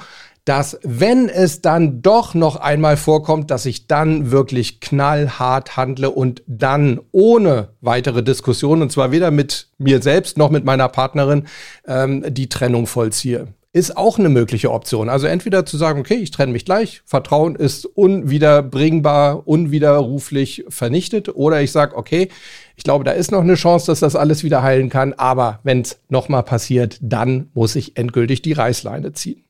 dass 0.49 0.79
wenn 0.83 1.29
es 1.29 1.61
dann 1.61 2.01
doch 2.01 2.33
noch 2.33 2.57
einmal 2.57 2.97
vorkommt, 2.97 3.51
dass 3.51 3.67
ich 3.67 3.87
dann 3.87 4.31
wirklich 4.31 4.81
knallhart 4.81 5.77
handle 5.77 6.11
und 6.11 6.43
dann 6.47 7.01
ohne 7.13 7.69
weitere 7.83 8.23
Diskussion, 8.23 8.81
und 8.81 8.91
zwar 8.91 9.13
weder 9.13 9.31
mit 9.31 9.69
mir 9.77 10.01
selbst 10.01 10.39
noch 10.39 10.49
mit 10.49 10.65
meiner 10.65 10.89
Partnerin, 10.89 11.45
ähm, 11.87 12.25
die 12.29 12.49
Trennung 12.49 12.87
vollziehe. 12.87 13.49
Ist 13.75 13.99
auch 13.99 14.19
eine 14.19 14.31
mögliche 14.31 14.73
Option. 14.73 15.11
Also 15.11 15.27
entweder 15.27 15.67
zu 15.67 15.77
sagen, 15.77 16.01
okay, 16.01 16.15
ich 16.15 16.31
trenne 16.31 16.53
mich 16.53 16.65
gleich, 16.65 17.03
Vertrauen 17.05 17.55
ist 17.55 17.85
unwiederbringbar, 17.85 19.47
unwiderruflich 19.47 20.65
vernichtet, 20.71 21.29
oder 21.29 21.61
ich 21.61 21.73
sage, 21.73 21.95
okay, 21.95 22.31
ich 22.75 22.85
glaube, 22.85 23.05
da 23.05 23.11
ist 23.11 23.33
noch 23.33 23.43
eine 23.43 23.57
Chance, 23.57 23.89
dass 23.89 24.01
das 24.01 24.17
alles 24.17 24.45
wieder 24.45 24.63
heilen 24.63 24.89
kann, 24.89 25.13
aber 25.13 25.61
wenn 25.63 25.83
es 25.83 26.01
nochmal 26.09 26.43
passiert, 26.43 26.97
dann 27.03 27.51
muss 27.53 27.77
ich 27.77 27.99
endgültig 27.99 28.41
die 28.41 28.55
Reißleine 28.55 29.13
ziehen. 29.13 29.45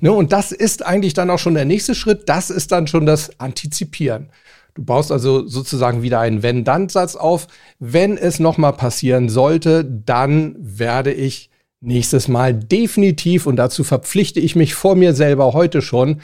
Ne, 0.00 0.12
und 0.12 0.32
das 0.32 0.52
ist 0.52 0.84
eigentlich 0.84 1.14
dann 1.14 1.30
auch 1.30 1.38
schon 1.38 1.54
der 1.54 1.64
nächste 1.64 1.94
Schritt. 1.94 2.28
Das 2.28 2.50
ist 2.50 2.72
dann 2.72 2.86
schon 2.86 3.06
das 3.06 3.38
Antizipieren. 3.40 4.30
Du 4.74 4.84
baust 4.84 5.12
also 5.12 5.46
sozusagen 5.46 6.02
wieder 6.02 6.20
einen 6.20 6.42
Wenn-Dann-Satz 6.42 7.14
auf. 7.14 7.46
Wenn 7.78 8.16
es 8.16 8.40
nochmal 8.40 8.72
passieren 8.72 9.28
sollte, 9.28 9.84
dann 9.84 10.56
werde 10.58 11.12
ich 11.12 11.50
nächstes 11.80 12.28
Mal 12.28 12.54
definitiv, 12.54 13.46
und 13.46 13.56
dazu 13.56 13.84
verpflichte 13.84 14.40
ich 14.40 14.56
mich 14.56 14.74
vor 14.74 14.96
mir 14.96 15.14
selber 15.14 15.52
heute 15.52 15.80
schon, 15.80 16.22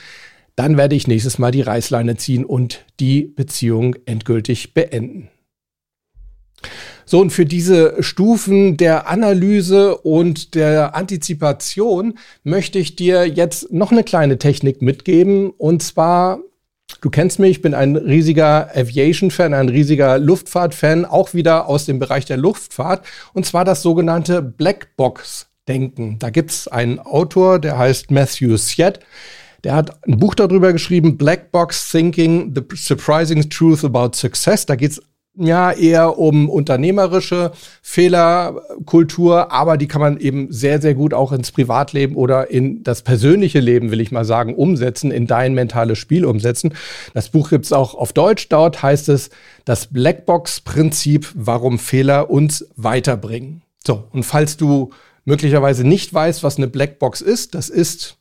dann 0.57 0.77
werde 0.77 0.97
ich 0.97 1.07
nächstes 1.07 1.39
Mal 1.39 1.53
die 1.53 1.63
Reißleine 1.63 2.17
ziehen 2.17 2.45
und 2.45 2.85
die 2.99 3.23
Beziehung 3.23 3.95
endgültig 4.05 4.75
beenden. 4.75 5.29
So, 7.11 7.19
und 7.19 7.31
für 7.31 7.45
diese 7.45 8.01
Stufen 8.05 8.77
der 8.77 9.09
Analyse 9.09 9.97
und 9.97 10.55
der 10.55 10.95
Antizipation 10.95 12.15
möchte 12.45 12.79
ich 12.79 12.95
dir 12.95 13.27
jetzt 13.27 13.73
noch 13.73 13.91
eine 13.91 14.05
kleine 14.05 14.39
Technik 14.39 14.81
mitgeben. 14.81 15.51
Und 15.51 15.83
zwar, 15.83 16.39
du 17.01 17.11
kennst 17.11 17.41
mich, 17.41 17.51
ich 17.51 17.63
bin 17.63 17.75
ein 17.75 17.97
riesiger 17.97 18.71
Aviation-Fan, 18.77 19.55
ein 19.55 19.69
riesiger 19.69 20.21
Luftfahrt-Fan, 20.21 21.05
auch 21.05 21.35
wieder 21.35 21.67
aus 21.67 21.85
dem 21.85 21.99
Bereich 21.99 22.27
der 22.27 22.37
Luftfahrt. 22.37 23.05
Und 23.33 23.45
zwar 23.45 23.65
das 23.65 23.83
sogenannte 23.83 24.41
Blackbox-Denken. 24.41 26.21
Da 26.21 26.31
gibt's 26.31 26.69
einen 26.69 27.01
Autor, 27.01 27.59
der 27.59 27.77
heißt 27.77 28.13
Matthew 28.13 28.57
Syed. 28.57 29.01
Der 29.65 29.75
hat 29.75 30.07
ein 30.07 30.17
Buch 30.17 30.37
darüber 30.37 30.73
geschrieben, 30.73 31.19
Black 31.19 31.51
Box 31.51 31.91
Thinking, 31.91 32.55
The 32.55 32.63
Surprising 32.77 33.51
Truth 33.51 33.85
About 33.85 34.13
Success. 34.15 34.65
Da 34.65 34.77
geht's 34.77 35.03
ja 35.47 35.73
eher 35.73 36.19
um 36.19 36.49
unternehmerische 36.49 37.53
Fehlerkultur, 37.83 39.53
aber 39.53 39.77
die 39.77 39.89
kann 39.89 40.01
man 40.01 40.19
eben 40.19 40.53
sehr, 40.53 40.81
sehr 40.81 40.95
gut 40.95 41.15
auch 41.15 41.33
ins 41.33 41.53
Privatleben 41.53 42.17
oder 42.17 42.51
in 42.51 42.83
das 42.83 43.03
persönliche 43.03 43.61
Leben, 43.61 43.91
will 43.91 44.01
ich 44.01 44.13
mal 44.13 44.25
sagen, 44.25 44.55
umsetzen, 44.55 45.11
in 45.11 45.27
dein 45.27 45.55
mentales 45.55 45.99
Spiel 45.99 46.25
umsetzen. 46.25 46.75
Das 47.15 47.31
Buch 47.31 47.51
gibt's 47.51 47.73
auch 47.73 47.95
auf 47.95 48.13
Deutsch. 48.13 48.49
Dort 48.49 48.83
heißt 48.83 49.09
es 49.09 49.31
das 49.65 49.87
Blackbox-Prinzip, 49.87 51.33
warum 51.35 51.79
Fehler 51.79 52.31
uns 52.31 52.67
weiterbringen. 52.77 53.63
So, 53.87 54.05
und 54.13 54.25
falls 54.25 54.57
du 54.57 54.91
möglicherweise 55.25 55.87
nicht 55.87 56.13
weißt, 56.13 56.43
was 56.43 56.57
eine 56.57 56.69
Blackbox 56.69 57.21
ist, 57.21 57.55
das 57.55 57.69
ist 57.69 58.17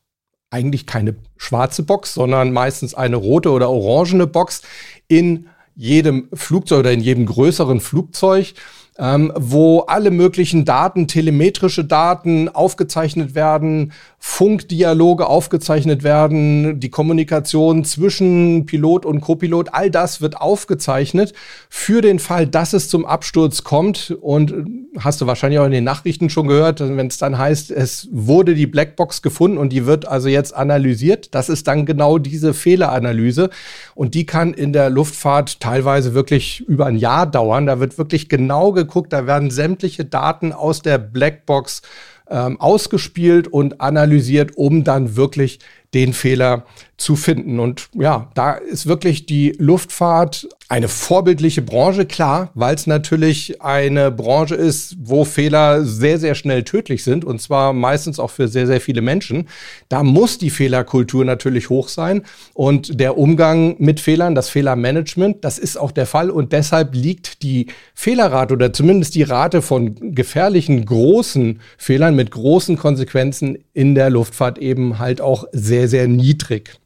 eigentlich 0.50 0.86
keine 0.86 1.14
schwarze 1.36 1.82
Box, 1.82 2.14
sondern 2.14 2.52
meistens 2.52 2.94
eine 2.94 3.16
rote 3.16 3.50
oder 3.50 3.70
orangene 3.70 4.26
Box 4.26 4.62
in 5.08 5.46
jedem 5.80 6.28
Flugzeug 6.34 6.80
oder 6.80 6.92
in 6.92 7.00
jedem 7.00 7.24
größeren 7.24 7.80
Flugzeug 7.80 8.52
ähm, 9.00 9.32
wo 9.34 9.80
alle 9.80 10.10
möglichen 10.10 10.66
Daten, 10.66 11.08
telemetrische 11.08 11.84
Daten 11.84 12.50
aufgezeichnet 12.50 13.34
werden, 13.34 13.92
Funkdialoge 14.18 15.26
aufgezeichnet 15.26 16.02
werden, 16.02 16.78
die 16.78 16.90
Kommunikation 16.90 17.86
zwischen 17.86 18.66
Pilot 18.66 19.06
und 19.06 19.22
Copilot, 19.22 19.70
all 19.72 19.90
das 19.90 20.20
wird 20.20 20.36
aufgezeichnet 20.36 21.32
für 21.70 22.02
den 22.02 22.18
Fall, 22.18 22.46
dass 22.46 22.74
es 22.74 22.90
zum 22.90 23.06
Absturz 23.06 23.64
kommt. 23.64 24.14
Und 24.20 24.52
äh, 24.52 24.64
hast 24.98 25.22
du 25.22 25.26
wahrscheinlich 25.26 25.58
auch 25.60 25.64
in 25.64 25.72
den 25.72 25.84
Nachrichten 25.84 26.28
schon 26.28 26.48
gehört, 26.48 26.80
wenn 26.80 27.06
es 27.06 27.16
dann 27.16 27.38
heißt, 27.38 27.70
es 27.70 28.08
wurde 28.12 28.54
die 28.54 28.66
Blackbox 28.66 29.22
gefunden 29.22 29.56
und 29.56 29.72
die 29.72 29.86
wird 29.86 30.06
also 30.06 30.28
jetzt 30.28 30.54
analysiert. 30.54 31.34
Das 31.34 31.48
ist 31.48 31.66
dann 31.66 31.86
genau 31.86 32.18
diese 32.18 32.52
Fehleranalyse. 32.52 33.48
Und 33.94 34.14
die 34.14 34.26
kann 34.26 34.52
in 34.52 34.74
der 34.74 34.90
Luftfahrt 34.90 35.60
teilweise 35.60 36.12
wirklich 36.12 36.60
über 36.68 36.84
ein 36.84 36.96
Jahr 36.96 37.26
dauern. 37.26 37.64
Da 37.64 37.80
wird 37.80 37.96
wirklich 37.96 38.28
genau 38.28 38.72
angeguckt. 38.90 39.12
Da 39.12 39.26
werden 39.26 39.50
sämtliche 39.50 40.04
Daten 40.04 40.52
aus 40.52 40.82
der 40.82 40.98
Blackbox 40.98 41.82
ähm, 42.28 42.60
ausgespielt 42.60 43.48
und 43.48 43.80
analysiert, 43.80 44.56
um 44.56 44.84
dann 44.84 45.16
wirklich 45.16 45.60
den 45.94 46.12
Fehler 46.12 46.64
zu 47.00 47.16
finden. 47.16 47.58
Und 47.58 47.88
ja, 47.94 48.30
da 48.34 48.52
ist 48.52 48.86
wirklich 48.86 49.24
die 49.26 49.54
Luftfahrt 49.58 50.46
eine 50.68 50.86
vorbildliche 50.86 51.62
Branche, 51.62 52.06
klar, 52.06 52.50
weil 52.54 52.76
es 52.76 52.86
natürlich 52.86 53.60
eine 53.60 54.12
Branche 54.12 54.54
ist, 54.54 54.96
wo 55.00 55.24
Fehler 55.24 55.84
sehr, 55.84 56.20
sehr 56.20 56.36
schnell 56.36 56.62
tödlich 56.62 57.02
sind 57.02 57.24
und 57.24 57.40
zwar 57.40 57.72
meistens 57.72 58.20
auch 58.20 58.30
für 58.30 58.46
sehr, 58.46 58.68
sehr 58.68 58.80
viele 58.80 59.00
Menschen. 59.00 59.48
Da 59.88 60.04
muss 60.04 60.38
die 60.38 60.50
Fehlerkultur 60.50 61.24
natürlich 61.24 61.70
hoch 61.70 61.88
sein 61.88 62.22
und 62.54 63.00
der 63.00 63.18
Umgang 63.18 63.74
mit 63.78 63.98
Fehlern, 63.98 64.36
das 64.36 64.48
Fehlermanagement, 64.48 65.44
das 65.44 65.58
ist 65.58 65.76
auch 65.76 65.90
der 65.90 66.06
Fall 66.06 66.30
und 66.30 66.52
deshalb 66.52 66.94
liegt 66.94 67.42
die 67.42 67.66
Fehlerrate 67.94 68.54
oder 68.54 68.72
zumindest 68.72 69.16
die 69.16 69.24
Rate 69.24 69.62
von 69.62 70.14
gefährlichen 70.14 70.84
großen 70.84 71.60
Fehlern 71.78 72.14
mit 72.14 72.30
großen 72.30 72.76
Konsequenzen 72.76 73.58
in 73.72 73.96
der 73.96 74.10
Luftfahrt 74.10 74.58
eben 74.58 75.00
halt 75.00 75.20
auch 75.20 75.46
sehr, 75.50 75.88
sehr 75.88 76.06
niedrig. 76.06 76.78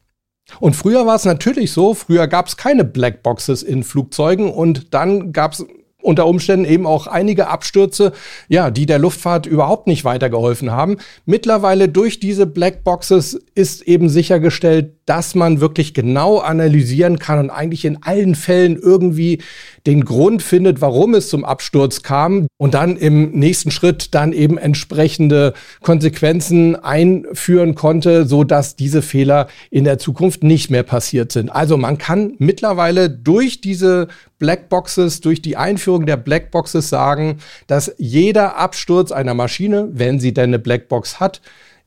Und 0.59 0.75
früher 0.75 1.05
war 1.05 1.15
es 1.15 1.25
natürlich 1.25 1.71
so, 1.71 1.93
früher 1.93 2.27
gab 2.27 2.47
es 2.47 2.57
keine 2.57 2.83
Blackboxes 2.83 3.63
in 3.63 3.83
Flugzeugen 3.83 4.51
und 4.51 4.93
dann 4.93 5.31
gab 5.33 5.53
es 5.53 5.65
unter 6.05 6.27
Umständen 6.27 6.65
eben 6.65 6.85
auch 6.85 7.07
einige 7.07 7.47
Abstürze, 7.47 8.13
ja, 8.47 8.71
die 8.71 8.85
der 8.85 8.99
Luftfahrt 8.99 9.45
überhaupt 9.45 9.87
nicht 9.87 10.05
weitergeholfen 10.05 10.71
haben. 10.71 10.97
Mittlerweile 11.25 11.89
durch 11.89 12.19
diese 12.19 12.45
Blackboxes 12.45 13.39
ist 13.55 13.81
eben 13.83 14.09
sichergestellt, 14.09 14.93
dass 15.05 15.35
man 15.35 15.61
wirklich 15.61 15.93
genau 15.93 16.39
analysieren 16.39 17.19
kann 17.19 17.39
und 17.39 17.49
eigentlich 17.49 17.85
in 17.85 18.01
allen 18.03 18.35
Fällen 18.35 18.77
irgendwie 18.77 19.41
den 19.85 20.03
Grund 20.03 20.41
findet, 20.41 20.81
warum 20.81 21.13
es 21.13 21.29
zum 21.29 21.45
Absturz 21.45 22.01
kam 22.01 22.47
und 22.57 22.73
dann 22.73 22.97
im 22.97 23.31
nächsten 23.31 23.69
Schritt 23.69 24.15
dann 24.15 24.33
eben 24.33 24.57
entsprechende 24.57 25.53
Konsequenzen 25.81 26.75
einführen 26.75 27.75
konnte, 27.75 28.25
so 28.25 28.43
dass 28.43 28.75
diese 28.75 29.01
Fehler 29.03 29.47
in 29.69 29.83
der 29.83 29.99
Zukunft 29.99 30.43
nicht 30.43 30.71
mehr 30.71 30.83
passiert 30.83 31.31
sind. 31.31 31.49
Also 31.49 31.77
man 31.77 31.97
kann 31.99 32.33
mittlerweile 32.39 33.09
durch 33.09 33.61
diese 33.61 34.07
Blackboxes, 34.39 35.21
durch 35.21 35.41
die 35.41 35.57
Einführung 35.57 36.05
der 36.05 36.17
Blackboxes 36.17 36.89
sagen, 36.89 37.39
dass 37.67 37.93
jeder 37.97 38.57
Absturz 38.57 39.11
einer 39.11 39.33
Maschine, 39.33 39.89
wenn 39.91 40.19
sie 40.19 40.33
denn 40.33 40.49
eine 40.49 40.59
Blackbox 40.59 41.19
hat, 41.19 41.41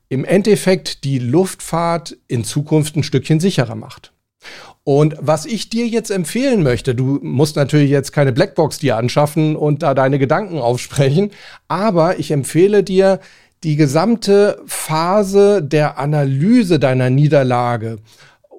im 0.09 0.25
Endeffekt 0.25 1.03
die 1.03 1.19
Luftfahrt 1.19 2.17
in 2.27 2.43
Zukunft 2.43 2.95
ein 2.95 3.03
Stückchen 3.03 3.39
sicherer 3.39 3.75
macht. 3.75 4.11
Und 4.83 5.15
was 5.19 5.45
ich 5.45 5.69
dir 5.69 5.85
jetzt 5.85 6.09
empfehlen 6.09 6.63
möchte, 6.63 6.95
du 6.95 7.19
musst 7.21 7.55
natürlich 7.55 7.91
jetzt 7.91 8.11
keine 8.11 8.31
Blackbox 8.31 8.79
dir 8.79 8.97
anschaffen 8.97 9.55
und 9.55 9.83
da 9.83 9.93
deine 9.93 10.17
Gedanken 10.17 10.57
aufsprechen, 10.57 11.31
aber 11.67 12.17
ich 12.17 12.31
empfehle 12.31 12.83
dir, 12.83 13.19
die 13.63 13.75
gesamte 13.75 14.61
Phase 14.65 15.61
der 15.61 15.97
Analyse 15.97 16.79
deiner 16.79 17.09
Niederlage 17.09 17.99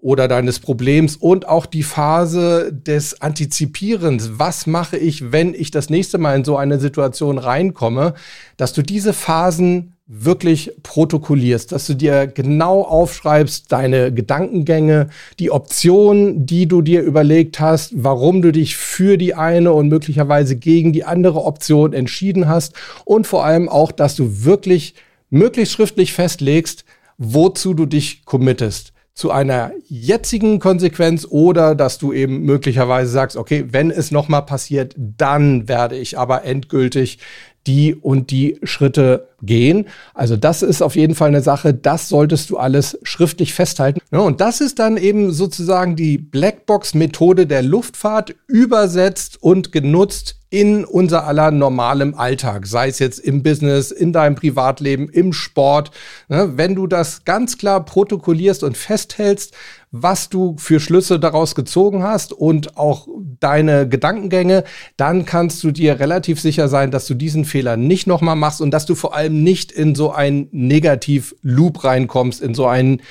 oder 0.03 0.29
deines 0.29 0.61
Problems 0.61 1.17
und 1.17 1.47
auch 1.47 1.67
die 1.67 1.83
Phase 1.83 2.73
des 2.73 3.21
Antizipierens. 3.21 4.33
Was 4.39 4.67
mache 4.67 4.97
ich, 4.97 5.31
wenn 5.33 5.55
ich 5.55 5.71
das 5.71 5.91
nächste 5.91 6.19
Mal 6.19 6.37
in 6.37 6.45
so 6.45 6.57
eine 6.57 6.81
Situation 6.81 7.39
reinkomme, 7.39 8.15
dass 8.57 8.73
du 8.73 8.83
diese 8.83 9.13
Phasen 9.13 9.95
wirklich 10.13 10.73
protokollierst, 10.83 11.71
dass 11.71 11.87
du 11.87 11.95
dir 11.95 12.27
genau 12.27 12.83
aufschreibst, 12.83 13.71
deine 13.71 14.13
Gedankengänge, 14.13 15.11
die 15.39 15.53
Optionen, 15.53 16.47
die 16.47 16.67
du 16.67 16.83
dir 16.83 17.03
überlegt 17.03 17.61
hast, 17.61 17.93
warum 17.95 18.43
du 18.43 18.51
dich 18.51 18.77
für 18.77 19.17
die 19.19 19.35
eine 19.35 19.73
und 19.73 19.89
möglicherweise 19.89 20.57
gegen 20.57 20.93
die 20.93 21.05
andere 21.05 21.45
Option 21.45 21.93
entschieden 21.93 22.49
hast 22.49 22.75
und 23.05 23.29
vor 23.29 23.45
allem 23.45 23.69
auch, 23.69 23.93
dass 23.93 24.17
du 24.17 24.45
wirklich 24.45 24.95
möglichst 25.29 25.75
schriftlich 25.75 26.13
festlegst, 26.13 26.85
wozu 27.17 27.75
du 27.75 27.87
dich 27.87 28.25
committest 28.25 28.93
zu 29.21 29.31
einer 29.31 29.73
jetzigen 29.87 30.61
Konsequenz 30.61 31.27
oder 31.29 31.75
dass 31.75 31.99
du 31.99 32.15
eben 32.15 32.41
möglicherweise 32.41 33.11
sagst, 33.11 33.37
okay, 33.37 33.67
wenn 33.71 33.91
es 33.91 34.11
nochmal 34.11 34.47
passiert, 34.47 34.95
dann 34.97 35.69
werde 35.69 35.99
ich 35.99 36.19
aber 36.19 36.45
endgültig 36.45 37.19
die 37.67 37.95
und 37.95 38.31
die 38.31 38.59
Schritte 38.63 39.29
gehen. 39.43 39.89
Also 40.15 40.39
das 40.39 40.63
ist 40.63 40.81
auf 40.81 40.97
jeden 40.97 41.15
Fall 41.15 41.29
eine 41.29 41.43
Sache, 41.43 41.75
das 41.75 42.09
solltest 42.09 42.49
du 42.49 42.57
alles 42.57 42.99
schriftlich 43.03 43.53
festhalten. 43.53 44.01
Ja, 44.11 44.21
und 44.21 44.41
das 44.41 44.63
ist 44.63 44.79
dann 44.79 44.97
eben 44.97 45.33
sozusagen 45.33 45.97
die 45.97 46.17
Blackbox-Methode 46.17 47.47
der 47.47 47.61
Luftfahrt 47.61 48.35
übersetzt 48.47 49.43
und 49.43 49.71
genutzt 49.71 50.40
in 50.51 50.85
unser 50.85 51.27
aller 51.27 51.53
normalem 51.53 52.15
Alltag, 52.15 52.67
sei 52.67 52.89
es 52.89 52.99
jetzt 52.99 53.21
im 53.21 53.45
Business, 53.45 53.93
in 53.93 54.13
deinem 54.13 54.35
Privatleben, 54.35 55.09
im 55.09 55.33
Sport. 55.33 55.93
Ne, 56.29 56.53
wenn 56.57 56.75
du 56.75 56.89
das 56.89 57.25
ganz 57.25 57.57
klar 57.57 57.85
protokollierst 57.85 58.65
und 58.65 58.77
festhältst, 58.77 59.55
was 59.93 60.29
du 60.29 60.57
für 60.59 60.81
Schlüsse 60.81 61.21
daraus 61.21 61.55
gezogen 61.55 62.03
hast 62.03 62.33
und 62.33 62.77
auch 62.77 63.07
deine 63.39 63.89
Gedankengänge, 63.89 64.65
dann 64.97 65.25
kannst 65.25 65.63
du 65.63 65.71
dir 65.71 66.01
relativ 66.01 66.41
sicher 66.41 66.69
sein, 66.69 66.91
dass 66.91 67.07
du 67.07 67.15
diesen 67.15 67.45
Fehler 67.45 67.77
nicht 67.77 68.09
nochmal 68.09 68.37
machst 68.37 68.61
und 68.61 68.73
dass 68.73 68.87
du 68.87 68.97
vor 68.97 69.15
allem 69.15 69.43
nicht 69.43 69.71
in 69.71 69.95
so 69.95 70.13
einen 70.13 70.49
Negativ-Loop 70.51 71.85
reinkommst, 71.85 72.43
in 72.43 72.55
so 72.55 72.67
einen 72.67 73.03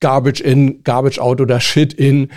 Garbage 0.00 0.40
in, 0.40 0.84
Garbage 0.84 1.18
out 1.18 1.40
oder 1.40 1.58
Shit 1.58 1.94
in, 1.94 2.30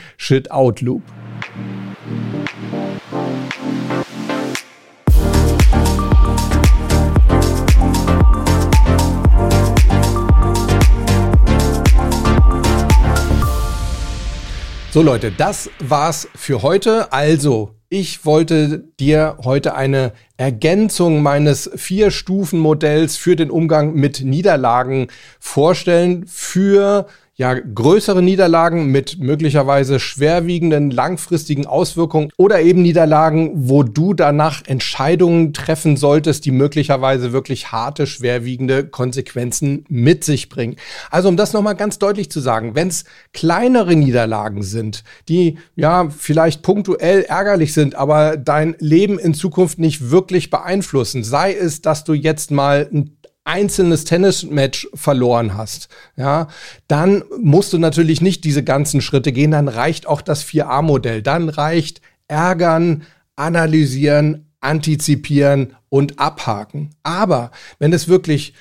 So 15.00 15.06
Leute, 15.06 15.32
das 15.32 15.70
war's 15.80 16.28
für 16.36 16.62
heute. 16.62 17.14
Also, 17.14 17.74
ich 17.88 18.26
wollte 18.26 18.80
dir 19.00 19.38
heute 19.46 19.74
eine 19.74 20.12
Ergänzung 20.36 21.24
meines 21.24 21.72
Vier-Stufen-Modells 21.74 23.16
für 23.16 23.38
den 23.38 23.50
Umgang 23.50 23.94
mit 23.94 24.20
Niederlagen 24.26 25.08
vorstellen 25.40 26.28
für 26.28 27.08
ja, 27.40 27.54
größere 27.54 28.22
Niederlagen 28.22 28.88
mit 28.88 29.18
möglicherweise 29.20 30.02
schwerwiegenden 30.02 30.92
langfristigen 30.92 31.66
Auswirkungen 31.66 32.32
oder 32.36 32.60
eben 32.60 32.82
Niederlagen, 32.82 33.54
wo 33.56 33.84
du 33.84 34.14
danach 34.14 34.62
Entscheidungen 34.68 35.54
treffen 35.54 35.96
solltest, 35.96 36.44
die 36.44 36.52
möglicherweise 36.52 37.32
wirklich 37.32 37.72
harte, 37.72 38.08
schwerwiegende 38.08 38.86
Konsequenzen 38.86 39.86
mit 39.88 40.26
sich 40.26 40.50
bringen. 40.50 40.76
Also 41.12 41.30
um 41.30 41.38
das 41.38 41.54
nochmal 41.54 41.78
ganz 41.78 41.98
deutlich 41.98 42.30
zu 42.30 42.42
sagen, 42.42 42.76
wenn 42.76 42.90
es 42.90 43.06
kleinere 43.32 43.96
Niederlagen 43.96 44.62
sind, 44.62 45.06
die 45.30 45.60
ja 45.78 46.10
vielleicht 46.10 46.62
punktuell 46.62 47.22
ärgerlich 47.22 47.74
sind, 47.74 47.96
aber 47.96 48.36
dein 48.36 48.76
Leben 48.80 49.18
in 49.18 49.34
Zukunft 49.34 49.80
nicht 49.80 50.12
wirklich 50.12 50.50
beeinflussen, 50.50 51.24
sei 51.24 51.54
es, 51.54 51.82
dass 51.82 52.04
du 52.04 52.12
jetzt 52.12 52.52
mal 52.52 52.90
ein 52.92 53.16
einzelnes 53.44 54.04
Tennismatch 54.04 54.88
verloren 54.94 55.58
hast, 55.58 55.90
ja, 56.16 56.48
dann 56.88 57.24
musst 57.40 57.74
du 57.74 57.78
natürlich 57.78 58.22
nicht 58.22 58.44
diese 58.44 58.64
ganzen 58.64 59.02
Schritte 59.02 59.32
gehen, 59.32 59.52
dann 59.52 59.68
reicht 59.68 60.08
auch 60.08 60.22
das 60.22 60.44
4a-Modell. 60.46 61.22
Dann 61.22 61.50
reicht 61.50 62.02
ärgern, 62.28 63.04
analysieren, 63.36 64.52
antizipieren 64.62 65.76
und 65.90 66.20
abhaken. 66.20 66.92
Aber 67.04 67.52
wenn 67.80 67.94
es 67.94 68.08
wirklich 68.08 68.54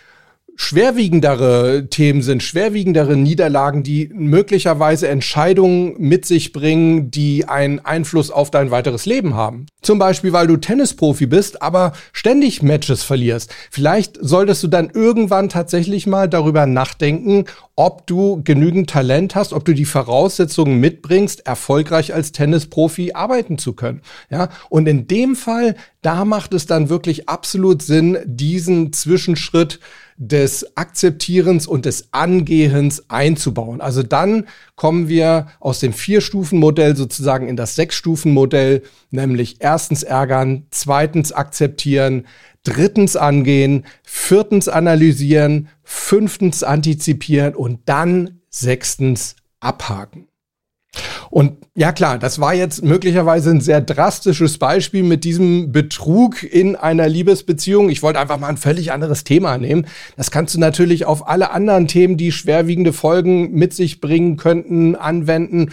schwerwiegendere 0.60 1.86
Themen 1.88 2.20
sind, 2.20 2.42
schwerwiegendere 2.42 3.16
Niederlagen, 3.16 3.84
die 3.84 4.10
möglicherweise 4.12 5.06
Entscheidungen 5.06 5.94
mit 5.98 6.26
sich 6.26 6.52
bringen, 6.52 7.12
die 7.12 7.48
einen 7.48 7.78
Einfluss 7.78 8.32
auf 8.32 8.50
dein 8.50 8.72
weiteres 8.72 9.06
Leben 9.06 9.34
haben. 9.34 9.66
Zum 9.82 10.00
Beispiel, 10.00 10.32
weil 10.32 10.48
du 10.48 10.56
Tennisprofi 10.56 11.26
bist, 11.26 11.62
aber 11.62 11.92
ständig 12.12 12.60
Matches 12.60 13.04
verlierst. 13.04 13.54
Vielleicht 13.70 14.18
solltest 14.20 14.64
du 14.64 14.66
dann 14.66 14.90
irgendwann 14.92 15.48
tatsächlich 15.48 16.08
mal 16.08 16.28
darüber 16.28 16.66
nachdenken, 16.66 17.44
ob 17.76 18.08
du 18.08 18.42
genügend 18.42 18.90
Talent 18.90 19.36
hast, 19.36 19.52
ob 19.52 19.64
du 19.64 19.72
die 19.72 19.84
Voraussetzungen 19.84 20.80
mitbringst, 20.80 21.46
erfolgreich 21.46 22.12
als 22.12 22.32
Tennisprofi 22.32 23.12
arbeiten 23.12 23.58
zu 23.58 23.74
können. 23.74 24.02
Ja, 24.28 24.48
und 24.68 24.88
in 24.88 25.06
dem 25.06 25.36
Fall, 25.36 25.76
da 26.02 26.24
macht 26.24 26.52
es 26.52 26.66
dann 26.66 26.88
wirklich 26.88 27.28
absolut 27.28 27.82
Sinn, 27.82 28.18
diesen 28.26 28.92
Zwischenschritt 28.92 29.78
des 30.18 30.76
Akzeptierens 30.76 31.66
und 31.66 31.86
des 31.86 32.08
Angehens 32.12 33.08
einzubauen. 33.08 33.80
Also 33.80 34.02
dann 34.02 34.46
kommen 34.74 35.08
wir 35.08 35.46
aus 35.60 35.78
dem 35.78 35.92
Vier-Stufen-Modell 35.92 36.96
sozusagen 36.96 37.48
in 37.48 37.56
das 37.56 37.76
Sechs-Stufen-Modell, 37.76 38.82
nämlich 39.10 39.56
erstens 39.60 40.02
ärgern, 40.02 40.66
zweitens 40.70 41.32
akzeptieren, 41.32 42.26
drittens 42.64 43.16
angehen, 43.16 43.86
viertens 44.02 44.68
analysieren, 44.68 45.68
fünftens 45.84 46.62
antizipieren 46.62 47.54
und 47.54 47.80
dann 47.86 48.40
sechstens 48.50 49.36
abhaken. 49.60 50.27
Und 51.30 51.58
ja 51.74 51.92
klar, 51.92 52.18
das 52.18 52.40
war 52.40 52.54
jetzt 52.54 52.82
möglicherweise 52.82 53.50
ein 53.50 53.60
sehr 53.60 53.80
drastisches 53.80 54.58
Beispiel 54.58 55.02
mit 55.02 55.24
diesem 55.24 55.72
Betrug 55.72 56.42
in 56.42 56.76
einer 56.76 57.08
Liebesbeziehung. 57.08 57.90
Ich 57.90 58.02
wollte 58.02 58.18
einfach 58.18 58.38
mal 58.38 58.48
ein 58.48 58.56
völlig 58.56 58.92
anderes 58.92 59.24
Thema 59.24 59.58
nehmen. 59.58 59.86
Das 60.16 60.30
kannst 60.30 60.54
du 60.54 60.60
natürlich 60.60 61.04
auf 61.04 61.28
alle 61.28 61.50
anderen 61.50 61.86
Themen, 61.86 62.16
die 62.16 62.32
schwerwiegende 62.32 62.92
Folgen 62.92 63.52
mit 63.52 63.74
sich 63.74 64.00
bringen 64.00 64.36
könnten, 64.36 64.96
anwenden. 64.96 65.70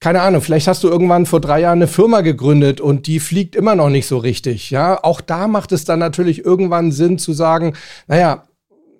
Keine 0.00 0.22
Ahnung, 0.22 0.40
vielleicht 0.40 0.66
hast 0.66 0.82
du 0.82 0.88
irgendwann 0.88 1.26
vor 1.26 1.40
drei 1.40 1.60
Jahren 1.60 1.78
eine 1.78 1.86
Firma 1.86 2.22
gegründet 2.22 2.80
und 2.80 3.06
die 3.06 3.20
fliegt 3.20 3.54
immer 3.54 3.74
noch 3.74 3.90
nicht 3.90 4.06
so 4.06 4.16
richtig. 4.16 4.70
Ja, 4.70 5.04
auch 5.04 5.20
da 5.20 5.46
macht 5.46 5.72
es 5.72 5.84
dann 5.84 5.98
natürlich 5.98 6.44
irgendwann 6.44 6.90
Sinn 6.90 7.18
zu 7.18 7.32
sagen, 7.34 7.74
naja, 8.08 8.44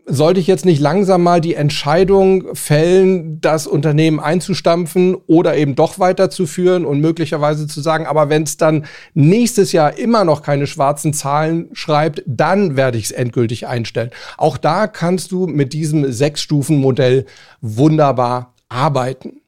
sollte 0.07 0.41
ich 0.41 0.47
jetzt 0.47 0.65
nicht 0.65 0.81
langsam 0.81 1.23
mal 1.23 1.41
die 1.41 1.55
Entscheidung 1.55 2.55
fällen, 2.55 3.41
das 3.41 3.67
Unternehmen 3.67 4.21
einzustampfen 4.21 5.15
oder 5.27 5.57
eben 5.57 5.75
doch 5.75 5.99
weiterzuführen 5.99 6.85
und 6.85 7.01
möglicherweise 7.01 7.67
zu 7.67 7.81
sagen, 7.81 8.07
aber 8.07 8.29
wenn 8.29 8.43
es 8.43 8.57
dann 8.57 8.87
nächstes 9.15 9.73
Jahr 9.73 9.99
immer 9.99 10.25
noch 10.25 10.43
keine 10.43 10.67
schwarzen 10.67 11.13
Zahlen 11.13 11.69
schreibt, 11.73 12.23
dann 12.27 12.77
werde 12.77 12.99
ich 12.99 13.05
es 13.05 13.11
endgültig 13.11 13.67
einstellen. 13.67 14.11
Auch 14.37 14.57
da 14.57 14.87
kannst 14.87 15.33
du 15.33 15.47
mit 15.47 15.73
diesem 15.73 16.11
Sechs-Stufen-Modell 16.13 17.27
wunderbar 17.61 18.55
arbeiten. 18.69 19.41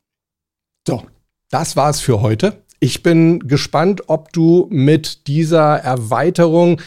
So, 0.86 1.02
das 1.50 1.76
war's 1.76 2.00
für 2.00 2.20
heute. 2.20 2.62
Ich 2.80 3.02
bin 3.04 3.46
gespannt, 3.46 4.02
ob 4.08 4.32
du 4.32 4.66
mit 4.70 5.28
dieser 5.28 5.76
Erweiterung 5.76 6.80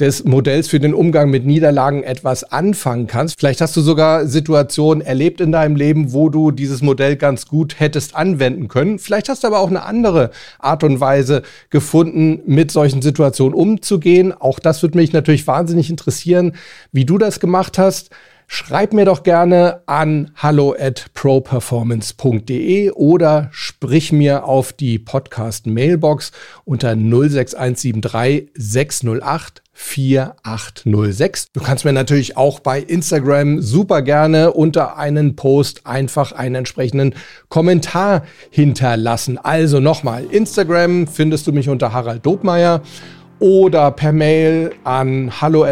des 0.00 0.24
Modells 0.24 0.68
für 0.68 0.78
den 0.78 0.94
Umgang 0.94 1.28
mit 1.28 1.44
Niederlagen 1.44 2.04
etwas 2.04 2.44
anfangen 2.44 3.08
kannst. 3.08 3.38
Vielleicht 3.38 3.60
hast 3.60 3.76
du 3.76 3.80
sogar 3.80 4.26
Situationen 4.26 5.04
erlebt 5.04 5.40
in 5.40 5.50
deinem 5.50 5.74
Leben, 5.74 6.12
wo 6.12 6.28
du 6.28 6.52
dieses 6.52 6.82
Modell 6.82 7.16
ganz 7.16 7.46
gut 7.48 7.80
hättest 7.80 8.14
anwenden 8.14 8.68
können. 8.68 9.00
Vielleicht 9.00 9.28
hast 9.28 9.42
du 9.42 9.48
aber 9.48 9.58
auch 9.58 9.70
eine 9.70 9.82
andere 9.82 10.30
Art 10.60 10.84
und 10.84 11.00
Weise 11.00 11.42
gefunden, 11.70 12.40
mit 12.46 12.70
solchen 12.70 13.02
Situationen 13.02 13.54
umzugehen. 13.54 14.32
Auch 14.32 14.60
das 14.60 14.82
würde 14.82 14.98
mich 14.98 15.12
natürlich 15.12 15.46
wahnsinnig 15.48 15.90
interessieren, 15.90 16.52
wie 16.92 17.04
du 17.04 17.18
das 17.18 17.40
gemacht 17.40 17.76
hast. 17.76 18.10
Schreib 18.50 18.94
mir 18.94 19.04
doch 19.04 19.24
gerne 19.24 19.82
an 19.84 20.30
hallo 20.34 20.74
at 20.76 21.10
properformance.de 21.12 22.92
oder 22.92 23.50
sprich 23.52 24.10
mir 24.10 24.44
auf 24.44 24.72
die 24.72 24.98
Podcast-Mailbox 24.98 26.32
unter 26.64 26.96
06173 26.96 28.48
608 28.54 29.62
4806. 29.74 31.52
Du 31.52 31.60
kannst 31.60 31.84
mir 31.84 31.92
natürlich 31.92 32.38
auch 32.38 32.60
bei 32.60 32.80
Instagram 32.80 33.60
super 33.60 34.00
gerne 34.00 34.52
unter 34.52 34.96
einen 34.96 35.36
Post 35.36 35.86
einfach 35.86 36.32
einen 36.32 36.54
entsprechenden 36.56 37.14
Kommentar 37.50 38.24
hinterlassen. 38.50 39.36
Also 39.36 39.78
nochmal, 39.78 40.24
Instagram 40.24 41.06
findest 41.06 41.46
du 41.46 41.52
mich 41.52 41.68
unter 41.68 41.92
Harald 41.92 42.24
Dobmeier 42.24 42.82
oder 43.40 43.90
per 43.90 44.12
Mail 44.12 44.72
an 44.84 45.32
hallo 45.40 45.64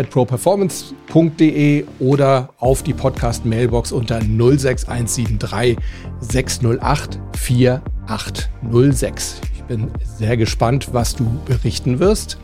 oder 1.99 2.49
auf 2.59 2.83
die 2.83 2.95
Podcast-Mailbox 2.95 3.93
unter 3.93 4.21
06173 4.21 5.77
608 6.21 7.19
4806. 7.37 9.41
Ich 9.55 9.63
bin 9.65 9.91
sehr 10.01 10.37
gespannt, 10.37 10.91
was 10.93 11.17
du 11.17 11.27
berichten 11.45 11.99
wirst. 11.99 12.39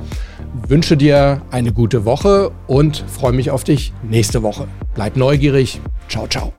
Wünsche 0.67 0.97
dir 0.97 1.43
eine 1.51 1.73
gute 1.73 2.05
Woche 2.05 2.51
und 2.67 3.05
freue 3.09 3.33
mich 3.33 3.51
auf 3.51 3.65
dich 3.65 3.93
nächste 4.03 4.43
Woche. 4.43 4.67
Bleib 4.95 5.17
neugierig. 5.17 5.81
Ciao, 6.09 6.27
ciao. 6.27 6.53